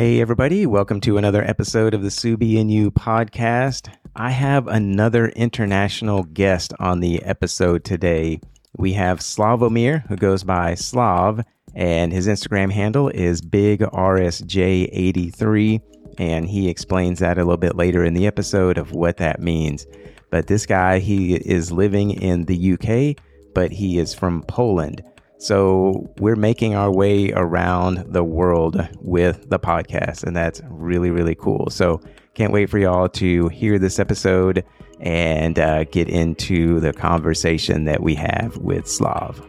[0.00, 3.94] Hey, everybody, welcome to another episode of the Subie and You podcast.
[4.16, 8.40] I have another international guest on the episode today.
[8.78, 11.44] We have Slavomir, who goes by Slav,
[11.74, 15.80] and his Instagram handle is BigRSJ83,
[16.16, 19.86] and he explains that a little bit later in the episode of what that means.
[20.30, 23.22] But this guy, he is living in the UK,
[23.54, 25.02] but he is from Poland.
[25.40, 31.34] So we're making our way around the world with the podcast, and that's really, really
[31.34, 31.70] cool.
[31.70, 32.02] So
[32.34, 34.62] can't wait for y'all to hear this episode
[35.00, 39.40] and uh, get into the conversation that we have with Slav.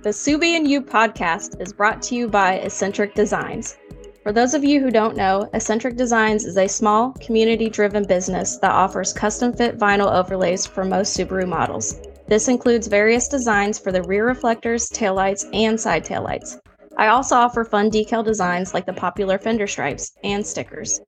[0.00, 3.76] The Subie and You podcast is brought to you by Accentrek Designs.
[4.22, 8.56] For those of you who don't know, Accentrek Designs is a small, community driven business
[8.62, 12.00] that offers custom fit vinyl overlays for most Subaru models.
[12.28, 16.58] This includes various designs for the rear reflectors, taillights, and side taillights.
[16.98, 21.00] I also offer fun decal designs like the popular fender stripes and stickers.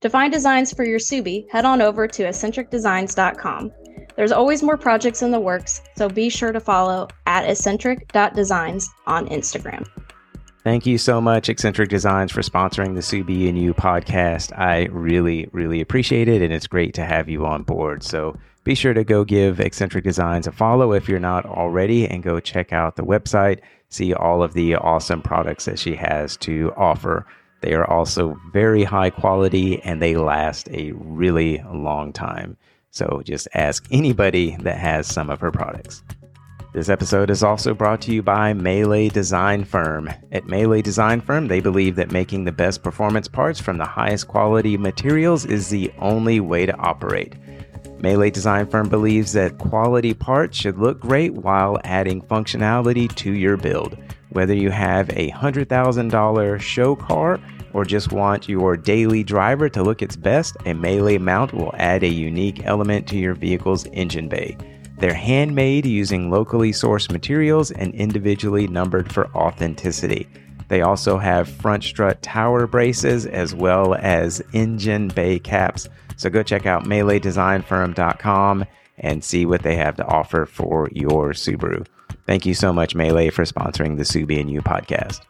[0.00, 3.70] To find designs for your Subie, head on over to accentrekdesigns.com.
[4.16, 9.28] There's always more projects in the works, so be sure to follow at accentrek.designs on
[9.28, 9.86] Instagram.
[10.64, 14.56] Thank you so much, Accentrek Designs, for sponsoring the Subie and You podcast.
[14.56, 18.04] I really, really appreciate it, and it's great to have you on board.
[18.04, 22.22] So be sure to go give Accentrek Designs a follow if you're not already and
[22.22, 26.72] go check out the website, see all of the awesome products that she has to
[26.76, 27.26] offer.
[27.60, 32.56] They are also very high quality and they last a really long time.
[32.92, 36.04] So just ask anybody that has some of her products.
[36.72, 40.08] This episode is also brought to you by Mele Design Firm.
[40.32, 44.26] At Mele Design Firm, they believe that making the best performance parts from the highest
[44.28, 47.34] quality materials is the only way to operate.
[47.98, 53.58] Mele Design Firm believes that quality parts should look great while adding functionality to your
[53.58, 53.94] build.
[54.30, 57.38] Whether you have a $100,000 show car
[57.74, 62.02] or just want your daily driver to look its best, a Mele mount will add
[62.02, 64.56] a unique element to your vehicle's engine bay.
[65.02, 70.26] They're handmade using locally sourced materials and individually numbered for authenticity.
[70.68, 75.88] They also have front strut tower braces as well as engine bay caps
[76.22, 78.64] so go check out meledesignfirm.com
[78.98, 81.84] and see what they have to offer for your Subaru.
[82.26, 85.20] Thank you so much, Mele, for sponsoring the Subie and You podcast.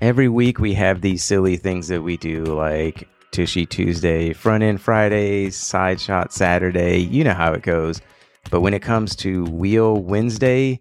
[0.00, 4.80] Every week we have these silly things that we do, like Tushy Tuesday, Front End
[4.80, 6.98] Fridays, Side Shot Saturday.
[6.98, 8.00] You know how it goes.
[8.50, 10.80] But when it comes to Wheel Wednesday,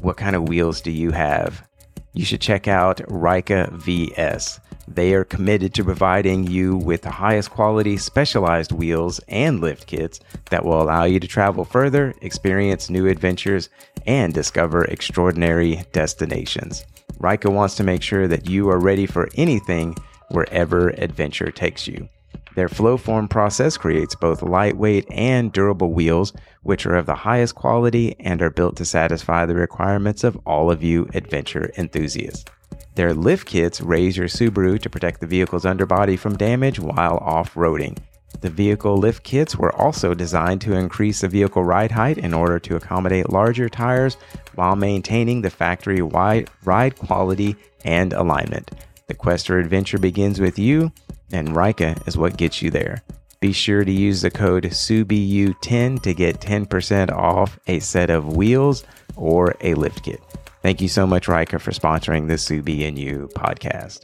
[0.00, 1.66] what kind of wheels do you have?
[2.12, 4.58] You should check out Reika VS.
[4.88, 10.20] They are committed to providing you with the highest quality specialized wheels and lift kits
[10.50, 13.68] that will allow you to travel further, experience new adventures,
[14.06, 16.84] and discover extraordinary destinations.
[17.18, 19.96] Reika wants to make sure that you are ready for anything
[20.30, 22.08] wherever adventure takes you.
[22.56, 27.54] Their flow form process creates both lightweight and durable wheels, which are of the highest
[27.54, 32.46] quality and are built to satisfy the requirements of all of you adventure enthusiasts.
[32.94, 37.52] Their lift kits raise your Subaru to protect the vehicle's underbody from damage while off
[37.56, 37.98] roading.
[38.40, 42.58] The vehicle lift kits were also designed to increase the vehicle ride height in order
[42.60, 44.16] to accommodate larger tires
[44.54, 48.70] while maintaining the factory wide ride quality and alignment.
[49.08, 50.90] The quest for adventure begins with you,
[51.32, 53.02] and Reika is what gets you there.
[53.40, 58.84] Be sure to use the code SubieYou10 to get 10% off a set of wheels
[59.14, 60.20] or a lift kit.
[60.62, 64.00] Thank you so much, Reika, for sponsoring the Subie and You podcast.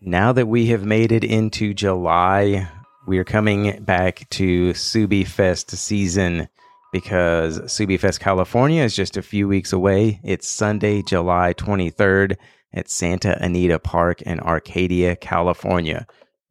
[0.00, 2.68] Now that we have made it into July,
[3.06, 6.48] we are coming back to Subie Fest season
[6.92, 10.20] because Subie Fest California is just a few weeks away.
[10.24, 12.36] It's Sunday, July 23rd
[12.72, 16.06] at Santa Anita Park in Arcadia, California,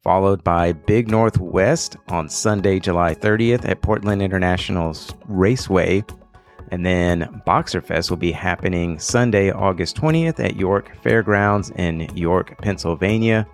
[0.08, 4.96] followed by Big Northwest on Sunday, July 30th at Portland International
[5.26, 6.02] Raceway
[6.70, 12.56] and then Boxer Fest will be happening Sunday, August 20th at York Fairgrounds in York,
[12.62, 13.46] Pennsylvania,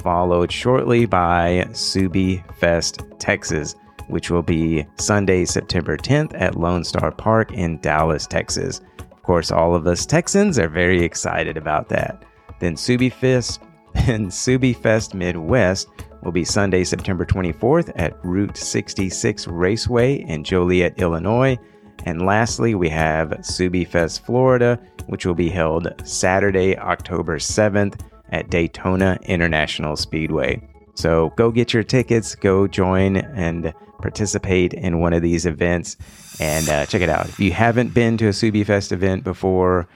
[0.00, 3.74] followed shortly by Subie Fest, Texas,
[4.06, 8.80] which will be Sunday, September 10th at Lone Star Park in Dallas, Texas.
[9.00, 12.22] Of course, all of us Texans are very excited about that.
[12.60, 13.60] Then Subie Fest
[14.08, 15.88] and Subie Fest Midwest
[16.22, 21.58] will be Sunday, September 24th at Route 66 Raceway in Joliet, Illinois.
[22.04, 28.00] And lastly, we have Subie Fest Florida, which will be held Saturday, October 7th
[28.30, 30.66] at Daytona International Speedway.
[30.94, 35.96] So go get your tickets, go join and participate in one of these events
[36.40, 37.28] and uh, check it out.
[37.28, 39.86] If you haven't been to a Subie Fest event before,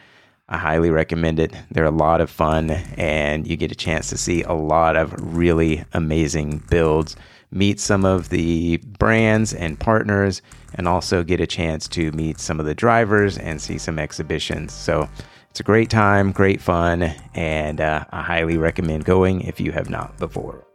[0.53, 1.55] I highly recommend it.
[1.71, 5.15] They're a lot of fun, and you get a chance to see a lot of
[5.35, 7.17] really amazing builds,
[7.51, 10.43] meet some of the brands and partners,
[10.75, 14.75] and also get a chance to meet some of the drivers and see some exhibitions.
[14.75, 15.09] So
[15.49, 19.89] it's a great time, great fun, and uh, I highly recommend going if you have
[19.89, 20.67] not before.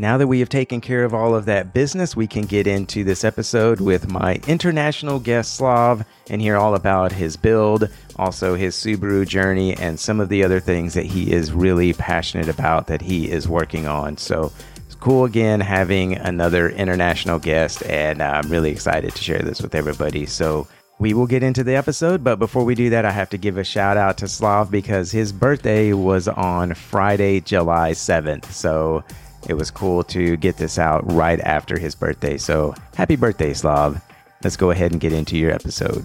[0.00, 3.04] Now that we have taken care of all of that business, we can get into
[3.04, 7.86] this episode with my international guest Slav and hear all about his build,
[8.16, 12.48] also his Subaru journey, and some of the other things that he is really passionate
[12.48, 14.16] about that he is working on.
[14.16, 14.50] So
[14.86, 19.74] it's cool again having another international guest, and I'm really excited to share this with
[19.74, 20.24] everybody.
[20.24, 20.66] So
[20.98, 23.58] we will get into the episode, but before we do that, I have to give
[23.58, 28.46] a shout out to Slav because his birthday was on Friday, July 7th.
[28.46, 29.04] So
[29.48, 32.36] it was cool to get this out right after his birthday.
[32.36, 34.00] So happy birthday, Slav.
[34.42, 36.04] Let's go ahead and get into your episode.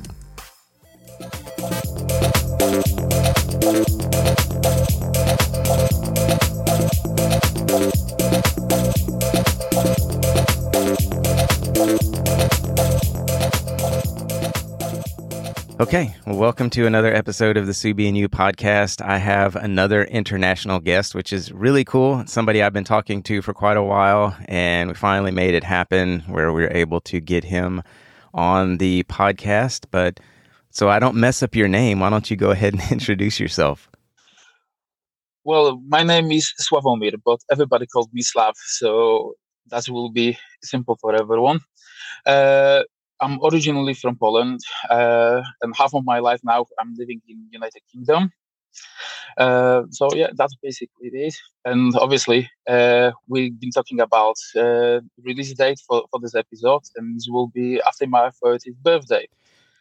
[15.77, 19.06] Okay, well, welcome to another episode of the Subie and You podcast.
[19.06, 22.24] I have another international guest, which is really cool.
[22.27, 26.22] somebody I've been talking to for quite a while, and we finally made it happen
[26.27, 27.83] where we were able to get him
[28.33, 29.88] on the podcast.
[29.92, 30.22] But
[30.69, 33.89] so I don't mess up your name, why don't you go ahead and introduce yourself?
[35.44, 39.33] Well, my name is Sławomir, but everybody called me Slav, so
[39.71, 41.60] that will be simple for everyone.
[42.25, 42.83] Uh,
[43.25, 47.81] I'm originally from Poland, uh, and half of my life now I'm living in United
[47.92, 48.31] Kingdom.
[49.38, 51.36] Uh, so yeah, that's basically it.
[51.66, 57.16] And obviously, uh, we've been talking about uh, release date for, for this episode, and
[57.16, 59.28] this will be after my 30th birthday.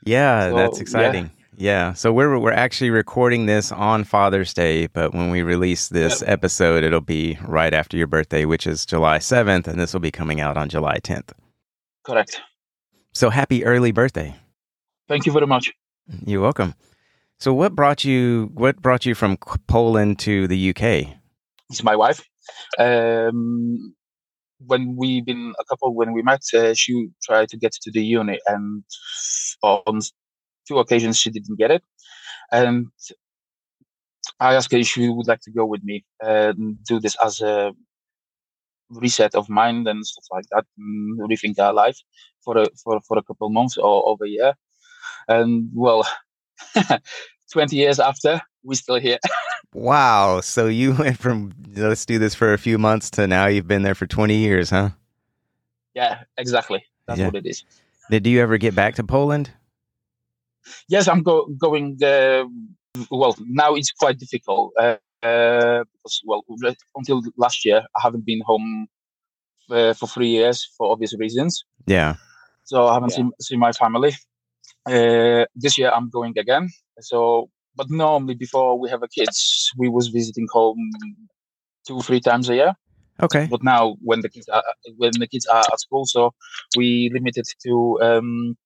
[0.05, 1.25] Yeah, so, that's exciting.
[1.25, 1.41] Yeah.
[1.57, 6.21] Yeah, so we're we're actually recording this on Father's Day, but when we release this
[6.21, 6.31] yep.
[6.31, 10.11] episode, it'll be right after your birthday, which is July seventh, and this will be
[10.11, 11.33] coming out on July tenth.
[12.03, 12.43] Correct.
[13.15, 14.35] So happy early birthday.
[15.09, 15.73] Thank you very much.
[16.27, 16.75] You're welcome.
[17.39, 19.37] So what brought you what brought you from
[19.69, 21.17] Poland to the UK?
[21.71, 22.23] It's my wife.
[22.79, 23.95] Um,
[24.59, 28.05] when we been a couple when we met, uh, she tried to get to the
[28.05, 28.83] uni, and
[29.63, 30.01] on
[30.67, 31.83] two occasions she didn't get it.
[32.51, 32.89] And
[34.41, 37.41] I asked her if she would like to go with me and do this as
[37.41, 37.73] a
[38.91, 41.99] reset of mind and stuff like that, and rethink our life
[42.45, 44.55] for a for, for a couple months or over a year.
[45.29, 46.07] And well,
[47.53, 49.19] twenty years after, we're still here.
[49.75, 50.41] wow!
[50.41, 53.83] So you went from let's do this for a few months to now you've been
[53.83, 54.91] there for twenty years, huh?
[55.95, 56.85] Yeah, exactly.
[57.07, 57.27] That's yeah.
[57.27, 57.65] what it is.
[58.11, 59.51] Did you ever get back to Poland?
[60.89, 61.99] Yes, I'm go- going.
[62.03, 62.45] Uh,
[63.11, 64.73] well, now it's quite difficult.
[64.79, 66.45] Uh, uh, because well,
[66.97, 68.87] until last year, I haven't been home
[69.71, 71.65] uh, for three years for obvious reasons.
[71.87, 72.17] Yeah.
[72.65, 73.17] So I haven't yeah.
[73.17, 74.13] seen seen my family.
[74.87, 76.69] Uh, this year I'm going again.
[77.01, 80.91] So, but normally before we have a kids, we was visiting home
[81.87, 82.73] two three times a year.
[83.23, 83.47] Okay.
[83.51, 84.65] But now when the kids are
[84.97, 86.33] when the kids are at school, so
[86.77, 88.57] we limited to um,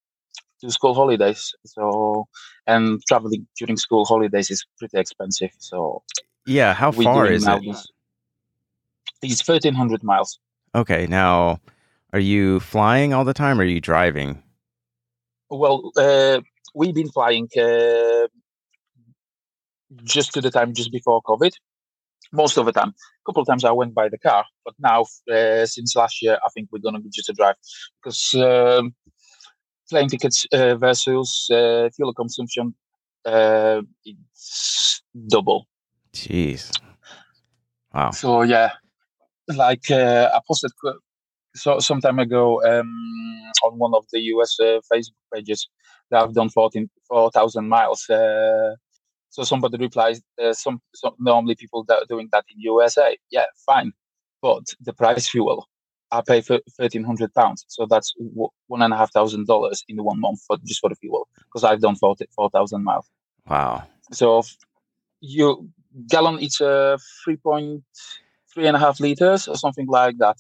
[0.61, 1.53] to school holidays.
[1.67, 2.27] So
[2.67, 5.51] and traveling during school holidays is pretty expensive.
[5.59, 6.03] So
[6.47, 7.77] yeah, how far is it?
[9.23, 10.39] It's thirteen hundred miles.
[10.75, 11.61] Okay, now
[12.13, 14.43] are you flying all the time or are you driving?
[15.51, 16.41] Well, uh,
[16.75, 18.29] we've been flying uh,
[20.05, 21.53] just to the time just before COVID.
[22.33, 25.07] Most of the time, a couple of times I went by the car, but now
[25.33, 27.55] uh, since last year, I think we're gonna be just a drive
[28.03, 28.95] because um,
[29.89, 32.75] plane tickets uh, versus uh, fuel consumption
[33.25, 35.67] uh, it's double.
[36.13, 36.71] Jeez.
[37.93, 38.11] Wow.
[38.11, 38.73] So yeah,
[39.49, 40.73] like uh, I posted
[41.59, 42.91] so some time ago um,
[43.65, 45.69] on one of the US uh, Facebook pages
[46.11, 48.09] that I've done 14 4,000 miles.
[48.09, 48.75] Uh,
[49.31, 53.17] so somebody replies, uh, some, some, normally people that are doing that in USA.
[53.31, 53.93] Yeah, fine,
[54.41, 55.69] but the price fuel.
[56.11, 58.15] I pay for thirteen hundred pounds, so that's
[58.67, 61.65] one and a half thousand dollars in one month for just for the fuel because
[61.65, 63.07] I've done 4,000 miles.
[63.47, 63.85] Wow!
[64.13, 64.43] So
[65.21, 65.69] you
[66.07, 67.83] gallon it's a three point
[68.53, 70.37] three and a half liters or something like that,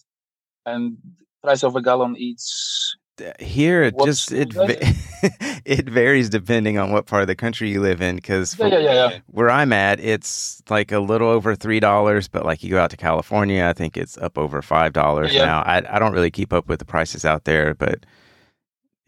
[0.74, 0.96] and
[1.42, 2.96] price of a gallon it's
[3.40, 4.54] here it just it
[5.64, 8.78] it varies depending on what part of the country you live in because yeah, yeah,
[8.78, 12.78] yeah, where i'm at it's like a little over three dollars but like you go
[12.78, 16.30] out to california i think it's up over five dollars now I, I don't really
[16.30, 18.06] keep up with the prices out there but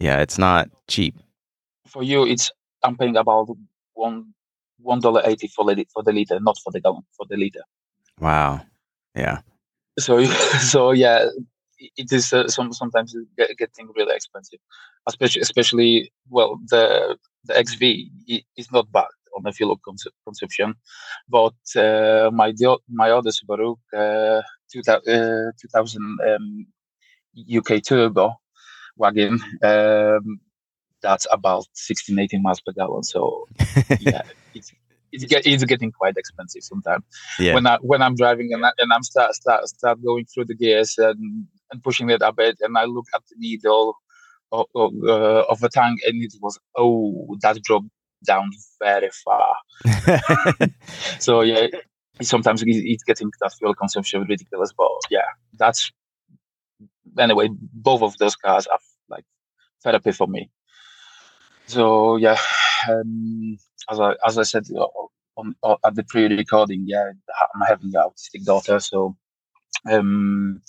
[0.00, 1.14] yeah it's not cheap
[1.87, 2.50] for you it's
[2.83, 3.49] i'm paying about
[3.95, 4.35] one
[4.83, 7.62] one dollar eighty for the for the liter, not for the gallon, for the liter.
[8.19, 8.62] Wow.
[9.14, 9.40] Yeah.
[10.00, 10.25] So
[10.73, 11.26] so yeah,
[11.78, 14.61] it is uh, some sometimes get, getting really expensive,
[15.07, 17.83] especially especially well the the XV
[18.57, 20.75] is not bad on the fuel cons- consumption,
[21.28, 22.52] but uh, my
[22.88, 24.42] my other Subaru uh,
[24.73, 26.66] 2000, uh, 2000 um,
[27.49, 28.35] UK turbo
[28.97, 30.40] wagon um,
[31.00, 33.47] that's about 16 18 miles per gallon so
[34.00, 34.23] yeah
[35.12, 37.05] get, it's getting quite expensive sometimes.
[37.38, 37.55] Yeah.
[37.55, 40.55] when I when I'm driving and, I, and I'm start start start going through the
[40.55, 43.97] gears and, and pushing it a bit and I look at the needle
[44.52, 47.88] of, of, uh, of the tank and it was oh that dropped
[48.25, 48.50] down
[48.83, 49.55] very far.
[51.19, 51.69] So yeah
[52.23, 55.90] sometimes it's getting that fuel consumption ridiculous but yeah that's
[57.19, 59.25] anyway both of those cars are like
[59.83, 60.50] therapy for me.
[61.67, 62.38] So yeah
[62.88, 64.87] um, as I as I said uh,
[65.37, 67.10] on, on, at the pre-recording, yeah,
[67.54, 69.16] I'm having an autistic daughter, so
[69.90, 70.60] um,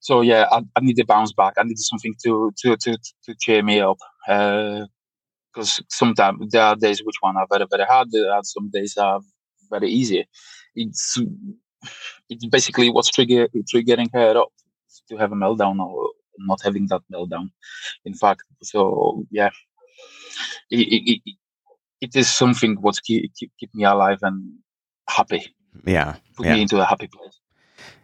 [0.00, 1.54] so yeah, I, I need to bounce back.
[1.58, 3.98] I need something to to to to cheer me up.
[4.26, 8.08] Because uh, sometimes there are days which one are very very hard.
[8.14, 9.20] Are some days are
[9.70, 10.26] very easy.
[10.74, 11.18] It's
[12.28, 14.52] it's basically what's trigger triggering her up
[15.08, 17.50] to have a meltdown or not having that meltdown.
[18.04, 19.50] In fact, so yeah,
[20.70, 21.36] it, it,
[22.04, 24.36] it is something what keep, keep, keep me alive and
[25.08, 25.42] happy.
[25.86, 26.16] Yeah.
[26.36, 26.54] Put yeah.
[26.54, 27.40] me into a happy place.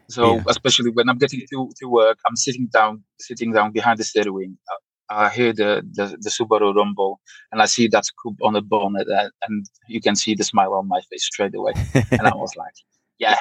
[0.09, 0.43] So yeah.
[0.49, 4.35] especially when I'm getting to, to work, I'm sitting down, sitting down behind the steering
[4.35, 4.55] wheel.
[5.11, 7.21] I, I hear the, the, the Subaru rumble
[7.53, 10.73] and I see that scoop on the bonnet and, and you can see the smile
[10.75, 11.73] on my face straight away.
[11.95, 12.75] and I was like,
[13.19, 13.39] yeah,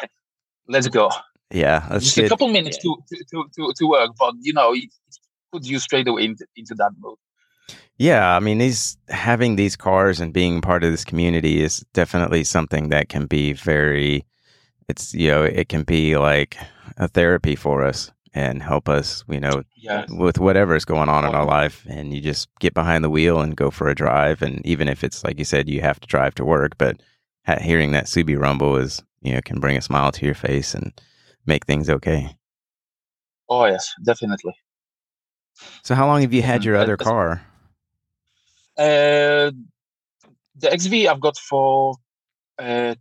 [0.68, 1.10] let's go.
[1.52, 1.88] Yeah.
[1.94, 2.26] Just good.
[2.26, 5.18] a couple minutes to, to, to, to, work, but you know, it, it
[5.52, 7.18] puts you straight away into, into that mode.
[7.98, 12.44] Yeah, I mean, these having these cars and being part of this community is definitely
[12.44, 14.26] something that can be very.
[14.88, 16.58] It's you know it can be like
[16.98, 20.08] a therapy for us and help us you know yes.
[20.10, 23.56] with is going on in our life and you just get behind the wheel and
[23.56, 26.36] go for a drive and even if it's like you said you have to drive
[26.36, 27.02] to work but
[27.60, 30.94] hearing that Subie rumble is you know can bring a smile to your face and
[31.46, 32.36] make things okay.
[33.50, 34.56] Oh yes, definitely.
[35.84, 37.42] So how long have you had your other car?
[38.80, 39.52] Uh,
[40.56, 41.96] the XV I've got for
[42.58, 42.96] uh,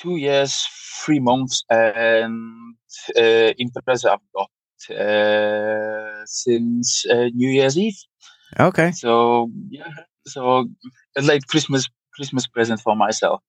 [0.00, 0.66] two years,
[1.04, 2.74] three months, and
[3.16, 7.98] uh, Impreza I've got uh, since uh, New Year's Eve.
[8.58, 8.92] Okay.
[8.92, 9.92] So yeah,
[10.26, 10.68] so
[11.16, 13.42] a late Christmas Christmas present for myself.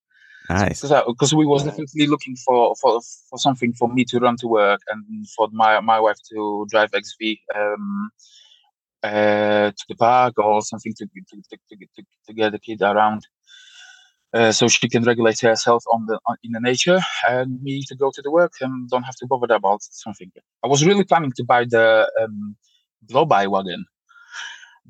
[0.50, 0.82] Nice.
[0.82, 4.80] Because we was definitely looking for, for for something for me to run to work
[4.88, 7.38] and for my my wife to drive XV.
[7.56, 8.12] Um,
[9.04, 13.28] uh, to the park or something to to, to, to, to get the kid around.
[14.34, 17.00] Uh, so she can regulate herself on the on, in the nature
[17.30, 20.30] and me to go to the work and don't have to bother about something.
[20.64, 22.58] I was really planning to buy the um,
[23.10, 23.86] blobeye wagon,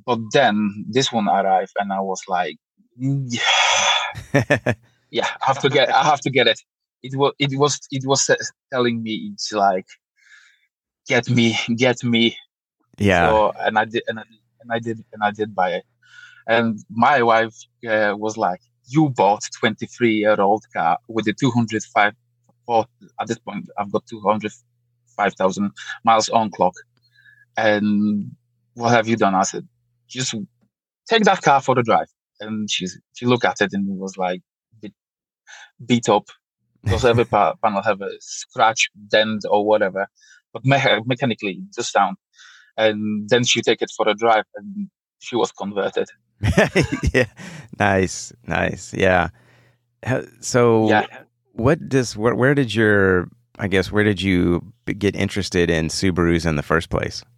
[0.05, 2.57] but then this one arrived and I was like,
[2.97, 3.39] yeah,
[5.11, 6.59] yeah, I have to get, I have to get it.
[7.03, 8.29] It was, it was, it was
[8.71, 9.87] telling me it's like,
[11.07, 12.37] get me, get me,
[12.97, 13.29] yeah.
[13.29, 14.23] So, and I did, and I,
[14.61, 15.85] and I did, and I did buy it.
[16.47, 17.55] And my wife
[17.87, 22.13] uh, was like, "You bought 23 year old car with a 205.
[23.19, 25.71] at this point, I've got 205,000
[26.03, 26.73] miles on clock.
[27.55, 28.31] And
[28.75, 29.67] what have you done?" I said,
[30.07, 30.35] "Just
[31.09, 32.07] take that car for the drive."
[32.39, 34.41] And she she looked at it and was like,
[34.81, 34.93] beat,
[35.85, 36.27] beat up
[36.83, 37.25] because every
[37.63, 40.07] panel have a scratch, dent, or whatever.
[40.53, 42.17] But me- mechanically, just sound
[42.77, 46.07] and then she take it for a drive and she was converted.
[47.13, 47.25] Yeah.
[47.79, 48.93] Nice nice.
[48.93, 49.29] Yeah.
[50.41, 51.05] So yeah.
[51.53, 53.29] what does where, where did your
[53.59, 54.61] i guess where did you
[54.97, 57.23] get interested in subarus in the first place?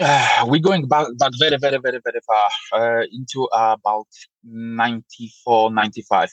[0.00, 4.08] Uh, we're going back, back very very very very far uh, into uh, about
[4.42, 6.30] 94 95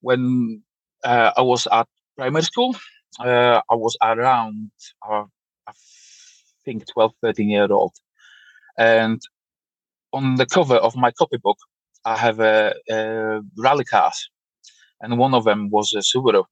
[0.00, 0.62] when
[1.04, 1.86] uh, i was at
[2.16, 2.74] primary school
[3.20, 4.70] uh, i was around
[5.06, 5.24] uh,
[6.64, 7.94] think 12, 13 year old.
[8.78, 9.20] And
[10.12, 11.58] on the cover of my copybook,
[12.04, 14.28] I have a, a rally cars,
[15.00, 16.44] and one of them was a Subaru.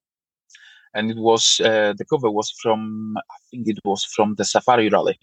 [0.94, 4.88] And it was uh, the cover was from I think it was from the Safari
[4.88, 5.18] Rally.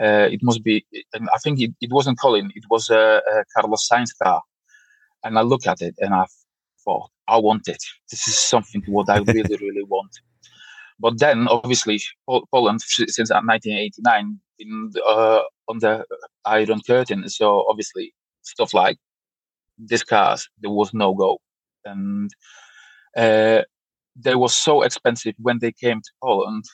[0.00, 2.50] Uh, it must be, and I think it, it wasn't Colin.
[2.54, 4.42] It was a, a Carlos Sainz car.
[5.24, 6.24] And I look at it and I
[6.84, 7.82] thought, I want it.
[8.10, 10.10] This is something what I really, really want.
[11.02, 16.04] But then, obviously, Poland since 1989 been uh, on the
[16.44, 17.28] Iron Curtain.
[17.28, 18.98] So obviously, stuff like
[19.78, 21.38] this cars there was no go.
[21.84, 22.30] and
[23.16, 23.62] uh,
[24.14, 26.64] they were so expensive when they came to Poland.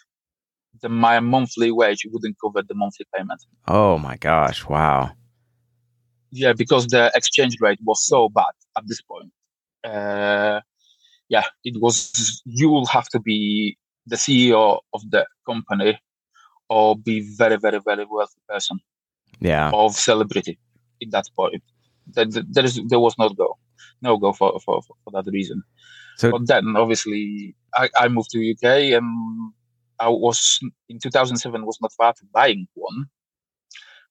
[0.82, 3.42] The, my monthly wage wouldn't cover the monthly payment.
[3.66, 4.66] Oh my gosh!
[4.66, 5.12] Wow.
[6.30, 9.32] Yeah, because the exchange rate was so bad at this point.
[9.82, 10.61] Uh,
[11.28, 12.42] yeah, it was.
[12.44, 13.78] You will have to be
[14.09, 15.99] the CEO of the company
[16.69, 18.79] or be very, very, very wealthy person.
[19.41, 19.71] Yeah.
[19.73, 20.59] Of celebrity
[21.00, 21.62] in that point.
[22.07, 23.59] There, there is there was no go,
[24.00, 25.62] no go for for, for that reason.
[26.17, 29.53] So, but then obviously I, I moved to UK and
[30.00, 33.07] I was in 2007 was not far to buying one.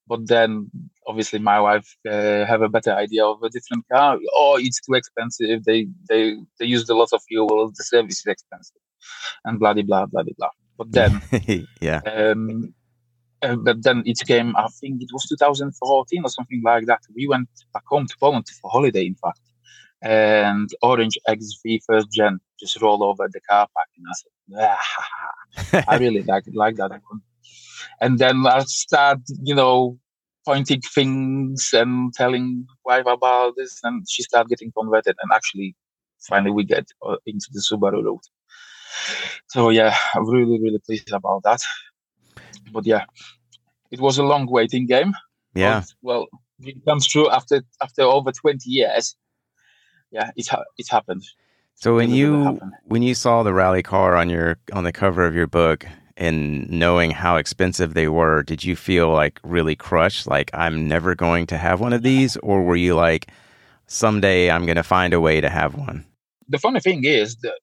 [0.08, 0.72] But then
[1.06, 4.18] obviously my wife uh, have a better idea of a different car.
[4.34, 5.66] Oh, it's too expensive.
[5.66, 7.72] They they they used a lot of fuel.
[7.75, 8.82] The service is expensive,
[9.46, 10.50] and blah blah blah blah blah.
[10.77, 11.22] But then,
[11.82, 12.01] yeah.
[12.06, 12.74] Um,
[13.42, 14.56] uh, but then it came.
[14.56, 17.01] I think it was 2014 or something like that.
[17.16, 19.42] We went back home to Poland for holiday, in fact,
[20.01, 24.32] and Orange XV first gen just rolled over the car park, and I said,
[25.75, 27.22] ah, I really like like that one.
[28.01, 30.00] And then I start, you know,
[30.46, 35.16] pointing things and telling wife about this, and she started getting converted.
[35.22, 35.75] And actually,
[36.27, 38.27] finally, we get uh, into the Subaru route.
[39.48, 41.62] So yeah, I'm really really pleased about that.
[42.72, 43.06] But yeah,
[43.92, 45.13] it was a long waiting game.
[45.54, 45.80] Yeah.
[45.80, 46.27] But, well,
[46.60, 49.16] it comes true after after over 20 years.
[50.12, 51.24] Yeah, it it happened.
[51.75, 55.36] So when you when you saw the rally car on your on the cover of
[55.36, 55.86] your book
[56.16, 61.13] and knowing how expensive they were, did you feel like really crushed like I'm never
[61.13, 63.27] going to have one of these or were you like
[63.86, 66.06] someday I'm going to find a way to have one?
[66.50, 67.60] The funny thing is that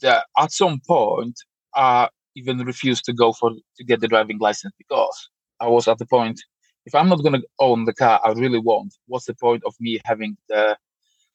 [0.00, 1.38] that at some point
[1.74, 5.28] I even refused to go for to get the driving license because
[5.60, 6.40] I was at the point
[6.84, 9.74] if I'm not going to own the car I really want, what's the point of
[9.80, 10.76] me having the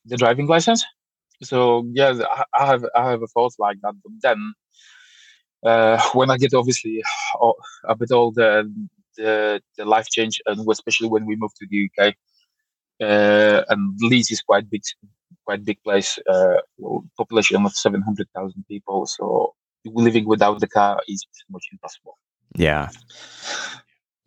[0.05, 0.85] the driving license?
[1.43, 2.19] So yeah,
[2.57, 3.93] I have I have a thought like that.
[4.03, 4.53] But then
[5.65, 7.03] uh, when I get obviously
[7.87, 8.65] a bit older,
[9.15, 12.15] the the life change, and especially when we moved to the UK,
[13.01, 14.81] uh, and Leeds is quite big,
[15.47, 16.57] quite big place, uh,
[17.17, 19.05] population of 700,000 people.
[19.05, 19.53] So
[19.85, 22.17] living without the car is pretty much impossible.
[22.55, 22.89] Yeah.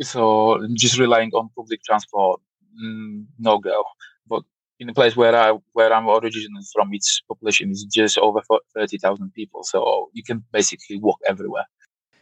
[0.01, 2.41] So just relying on public transport,
[2.83, 3.85] mm, no go.
[4.27, 4.43] But
[4.79, 8.41] in the place where I where I'm originally from, its population is just over
[8.75, 9.63] thirty thousand people.
[9.63, 11.67] So you can basically walk everywhere.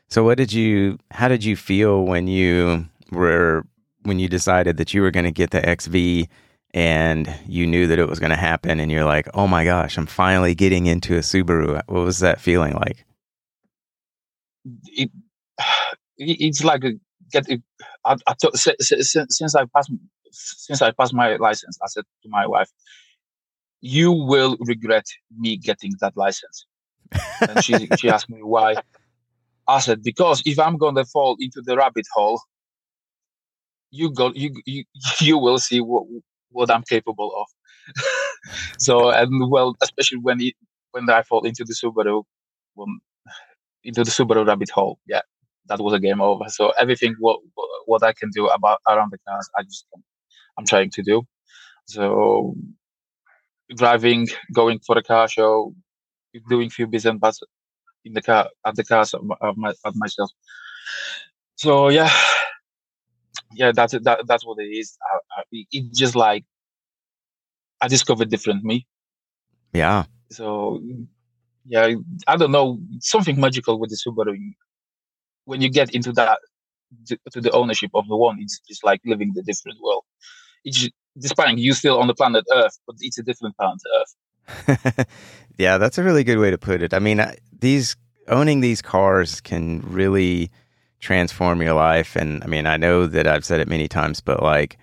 [0.09, 0.99] So what did you?
[1.13, 3.65] How did you feel when you were
[4.03, 6.29] when you decided that you were going to get the XV
[6.75, 9.97] and you knew that it was going to happen and you're like, "Oh my gosh,
[9.97, 13.05] I'm finally getting into a Subaru." What was that feeling like?
[14.87, 15.11] It,
[16.19, 16.93] it's like a,
[17.33, 17.63] get it,
[18.05, 19.91] I, I since, since I passed
[20.31, 22.71] since I passed my license, I said to my wife,
[23.81, 26.67] "You will regret me getting that license."
[27.41, 28.77] and she she asked me why.
[29.67, 32.41] I said, "Because if I'm gonna fall into the rabbit hole,
[33.91, 34.85] you go you you
[35.21, 36.07] you will see what
[36.51, 37.47] what I'm capable of."
[38.79, 40.55] so and well, especially when it
[40.93, 42.25] when I fall into the Subaru,
[43.85, 45.23] into the Subaru rabbit hole, yeah,
[45.67, 46.45] that was a game over.
[46.49, 47.41] So everything what
[47.87, 49.87] what I can do about around the cars, I just
[50.59, 51.23] I'm trying to do.
[51.87, 52.55] So
[53.77, 55.75] driving, going for a car show,
[56.49, 57.23] doing few bits and
[58.05, 59.23] in the car at the cars of,
[59.57, 60.31] my, of myself.
[61.57, 62.11] So yeah,
[63.53, 64.97] yeah, that's that, that's what it is.
[65.03, 66.45] I, I, it just like
[67.81, 68.87] I discovered different me.
[69.73, 70.05] Yeah.
[70.31, 70.81] So
[71.67, 71.95] yeah,
[72.27, 74.37] I don't know something magical with the Subaru.
[75.45, 76.39] When you get into that
[77.07, 80.05] to the ownership of the one, it's just like living the different world
[80.65, 85.07] it's despite you still on the planet Earth, but it's a different planet Earth.
[85.59, 86.95] yeah, that's a really good way to put it.
[86.95, 87.97] I mean, these
[88.29, 90.51] owning these cars can really
[91.01, 94.43] transform your life, and I mean, I know that I've said it many times, but
[94.43, 94.79] like,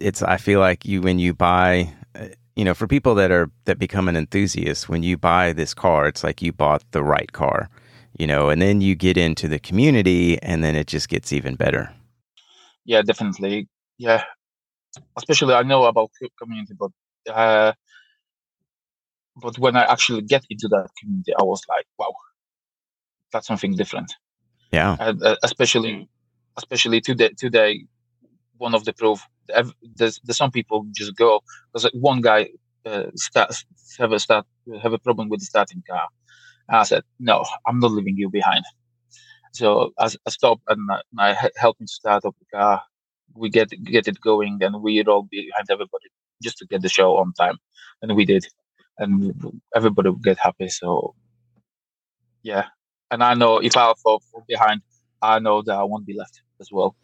[0.00, 3.50] it's I feel like you when you buy uh, you know, for people that are
[3.64, 7.32] that become an enthusiast, when you buy this car, it's like you bought the right
[7.32, 7.68] car,
[8.18, 11.56] you know, and then you get into the community, and then it just gets even
[11.56, 11.92] better.
[12.84, 13.68] Yeah, definitely.
[13.98, 14.24] Yeah,
[15.16, 16.90] especially I know about community, but
[17.32, 17.72] uh,
[19.36, 22.14] but when I actually get into that community, I was like, wow,
[23.32, 24.14] that's something different.
[24.70, 24.96] Yeah.
[24.98, 26.08] Uh, especially,
[26.56, 27.84] especially today, today,
[28.56, 29.26] one of the proof.
[29.96, 31.40] There's, there's some people just go
[31.72, 32.48] because one guy
[32.86, 33.54] uh, start
[33.98, 34.46] have a start
[34.82, 36.08] have a problem with the starting car.
[36.68, 38.64] And I said, no, I'm not leaving you behind.
[39.52, 42.82] So I, I stopped and I, I helped him start up the car
[43.34, 46.08] we get get it going and we all behind everybody
[46.42, 47.58] just to get the show on time
[48.02, 48.46] and we did
[48.98, 49.32] and
[49.74, 50.68] everybody will get happy.
[50.68, 51.14] So
[52.42, 52.66] yeah,
[53.14, 54.82] and I know if I fall, behind,
[55.22, 56.96] I know that I won't be left as well.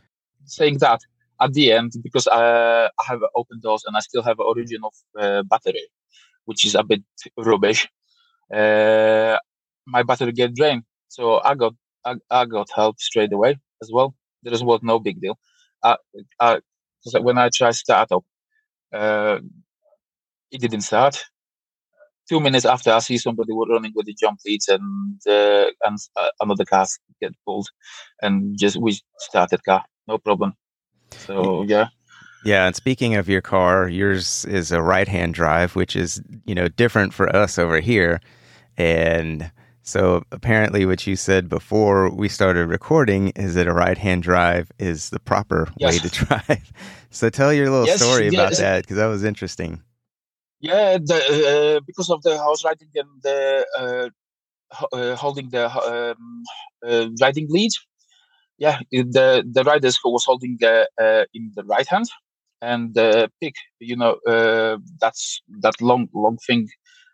[0.44, 1.00] Saying that,
[1.40, 4.94] at the end, because I, I have open doors and I still have origin of
[5.22, 5.86] uh, battery,
[6.46, 7.02] which is a bit
[7.36, 7.88] rubbish.
[8.52, 9.36] Uh,
[9.86, 14.14] my battery get drained, so I got I, I got help straight away as well.
[14.42, 15.38] There was no big deal.
[15.82, 15.96] I,
[16.40, 16.60] I,
[17.20, 18.24] when I tried start up,
[18.92, 19.38] uh,
[20.50, 21.24] it didn't start.
[22.30, 26.28] Two minutes after, I see somebody running with the jump leads, and uh, and uh,
[26.40, 26.86] another car
[27.20, 27.66] get pulled,
[28.22, 30.54] and just we started car, no problem.
[31.10, 31.88] So yeah.
[32.44, 36.68] Yeah, and speaking of your car, yours is a right-hand drive, which is you know
[36.68, 38.20] different for us over here,
[38.78, 39.50] and
[39.82, 45.10] so apparently, what you said before we started recording is that a right-hand drive is
[45.10, 45.94] the proper yes.
[45.94, 46.72] way to drive.
[47.10, 49.82] So tell your little yes, story about that because that was interesting.
[50.60, 56.42] Yeah, the, uh, because of the horse riding and the uh, uh, holding the um,
[56.86, 57.72] uh, riding lead.
[58.58, 62.06] Yeah, the the riders who was holding the uh, in the right hand
[62.62, 64.18] and the pick, you know,
[65.00, 66.68] that's that long long thing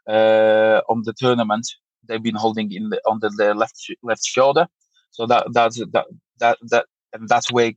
[0.08, 1.66] on the tournament
[2.08, 4.66] they've been holding in the under the left left shoulder.
[5.12, 6.06] So that that's that
[6.40, 7.72] that that and that's where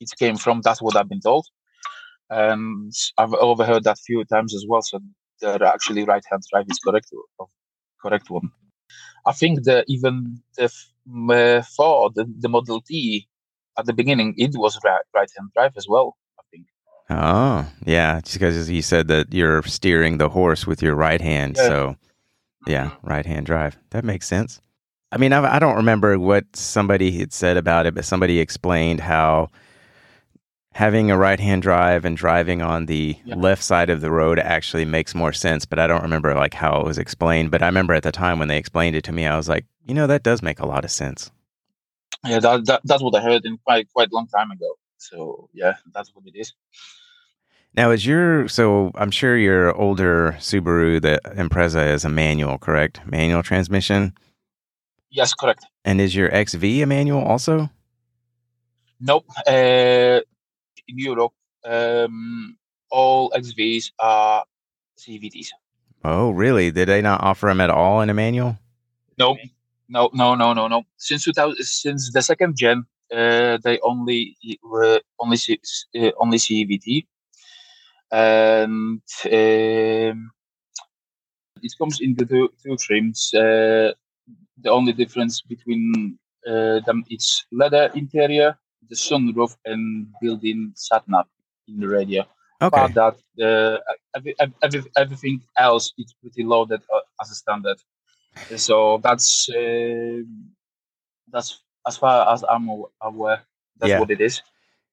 [0.00, 0.62] it came from.
[0.62, 1.46] That's what I've been told,
[2.30, 4.82] and I've overheard that few times as well.
[4.82, 5.00] So
[5.40, 7.10] the actually right hand drive is correct
[8.02, 8.50] correct one.
[9.26, 13.28] I think the even the uh, Ford the, the Model T
[13.78, 16.16] at the beginning it was right right hand drive as well.
[16.38, 16.66] I think.
[17.10, 21.56] Oh yeah, just because you said that you're steering the horse with your right hand,
[21.56, 21.68] yeah.
[21.68, 21.96] so
[22.66, 23.06] yeah, mm-hmm.
[23.08, 23.76] right hand drive.
[23.90, 24.60] That makes sense.
[25.12, 29.00] I mean, I, I don't remember what somebody had said about it, but somebody explained
[29.00, 29.48] how
[30.72, 33.34] having a right hand drive and driving on the yeah.
[33.34, 35.64] left side of the road actually makes more sense.
[35.64, 37.50] But I don't remember like how it was explained.
[37.50, 39.66] But I remember at the time when they explained it to me, I was like,
[39.84, 41.30] you know, that does make a lot of sense.
[42.24, 44.76] Yeah, that, that that's what I heard in quite quite long time ago.
[44.98, 46.52] So yeah, that's what it is.
[47.74, 53.00] Now, is your so I'm sure your older Subaru, the Impreza, is a manual, correct?
[53.06, 54.14] Manual transmission.
[55.10, 55.64] Yes, correct.
[55.84, 57.70] And is your XV a manual also?
[59.00, 59.24] Nope.
[59.46, 60.20] Uh,
[60.90, 61.32] in Europe,
[61.64, 62.56] um,
[62.90, 64.44] all XVs are
[64.98, 65.48] CVTs.
[66.04, 66.70] Oh, really?
[66.70, 68.58] Did they not offer them at all in a manual?
[69.18, 69.36] No,
[69.88, 70.82] no, no, no, no, no.
[70.96, 74.36] Since 2000, since the second gen, uh, they only
[74.72, 75.38] uh, only
[75.96, 77.06] uh, only CVT
[78.12, 80.30] and um,
[81.62, 83.32] it comes in the two, two trims.
[83.34, 83.92] Uh,
[84.62, 88.58] the only difference between uh, them is leather interior,
[88.90, 91.26] the sunroof, and built-in sat nav
[91.68, 92.26] in the radio.
[92.62, 92.68] Okay.
[92.92, 93.78] But that uh,
[94.14, 97.78] every, every, everything else is pretty loaded uh, as a standard.
[98.56, 100.22] So that's uh,
[101.32, 102.68] that's as far as I'm
[103.00, 103.42] aware.
[103.78, 104.00] That's yeah.
[104.00, 104.42] what it is.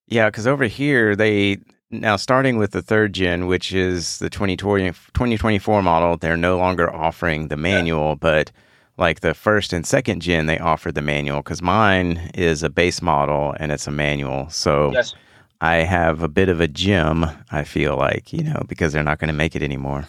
[0.07, 1.57] Yeah, because over here they
[1.89, 6.93] now, starting with the third gen, which is the 2020, 2024 model, they're no longer
[6.93, 8.15] offering the manual, yeah.
[8.15, 8.51] but
[8.97, 13.01] like the first and second gen, they offered the manual because mine is a base
[13.01, 14.49] model and it's a manual.
[14.49, 15.13] So yes.
[15.61, 19.19] I have a bit of a gem, I feel like, you know, because they're not
[19.19, 20.07] going to make it anymore.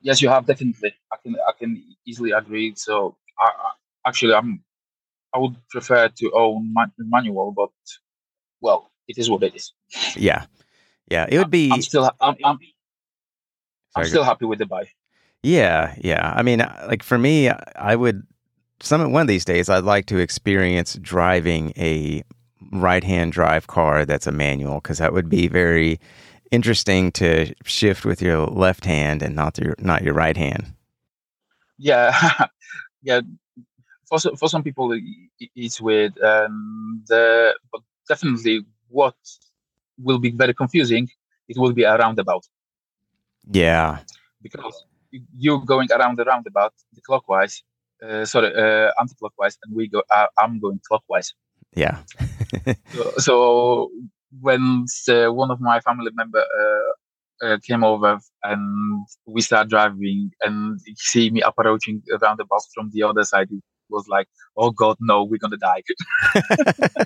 [0.00, 0.94] Yes, you have definitely.
[1.10, 2.74] I can I can easily agree.
[2.76, 3.70] So I, I,
[4.08, 4.62] actually, I'm
[5.32, 7.70] I would prefer to own man, manual, but
[8.60, 9.72] well, it is what it is.
[10.14, 10.44] Yeah,
[11.10, 11.24] yeah.
[11.26, 11.70] It would be.
[11.72, 12.10] I'm still.
[12.20, 12.36] I'm.
[12.44, 12.58] I'm,
[13.96, 14.90] I'm still happy with the buy.
[15.44, 16.32] Yeah, yeah.
[16.34, 18.26] I mean, uh, like for me, I would.
[18.80, 22.24] Some one of these days, I'd like to experience driving a
[22.72, 26.00] right-hand drive car that's a manual because that would be very
[26.50, 30.72] interesting to shift with your left hand and not your not your right hand.
[31.78, 32.18] Yeah,
[33.02, 33.20] yeah.
[34.08, 34.98] For for some people,
[35.38, 39.14] it's weird, and uh, but definitely what
[39.98, 41.10] will be very confusing,
[41.48, 42.46] it will be a roundabout.
[43.50, 43.98] Yeah.
[44.42, 44.84] Because
[45.36, 47.62] you going around the roundabout the clockwise,
[48.02, 50.02] uh, sorry, uh, anti-clockwise, and we go.
[50.14, 51.32] Uh, I'm going clockwise.
[51.74, 51.98] Yeah.
[52.92, 53.90] so, so,
[54.40, 60.30] when uh, one of my family member uh, uh, came over and we start driving,
[60.42, 64.70] and see me approaching around the bus from the other side, it was like, "Oh
[64.70, 65.82] God, no, we're gonna die."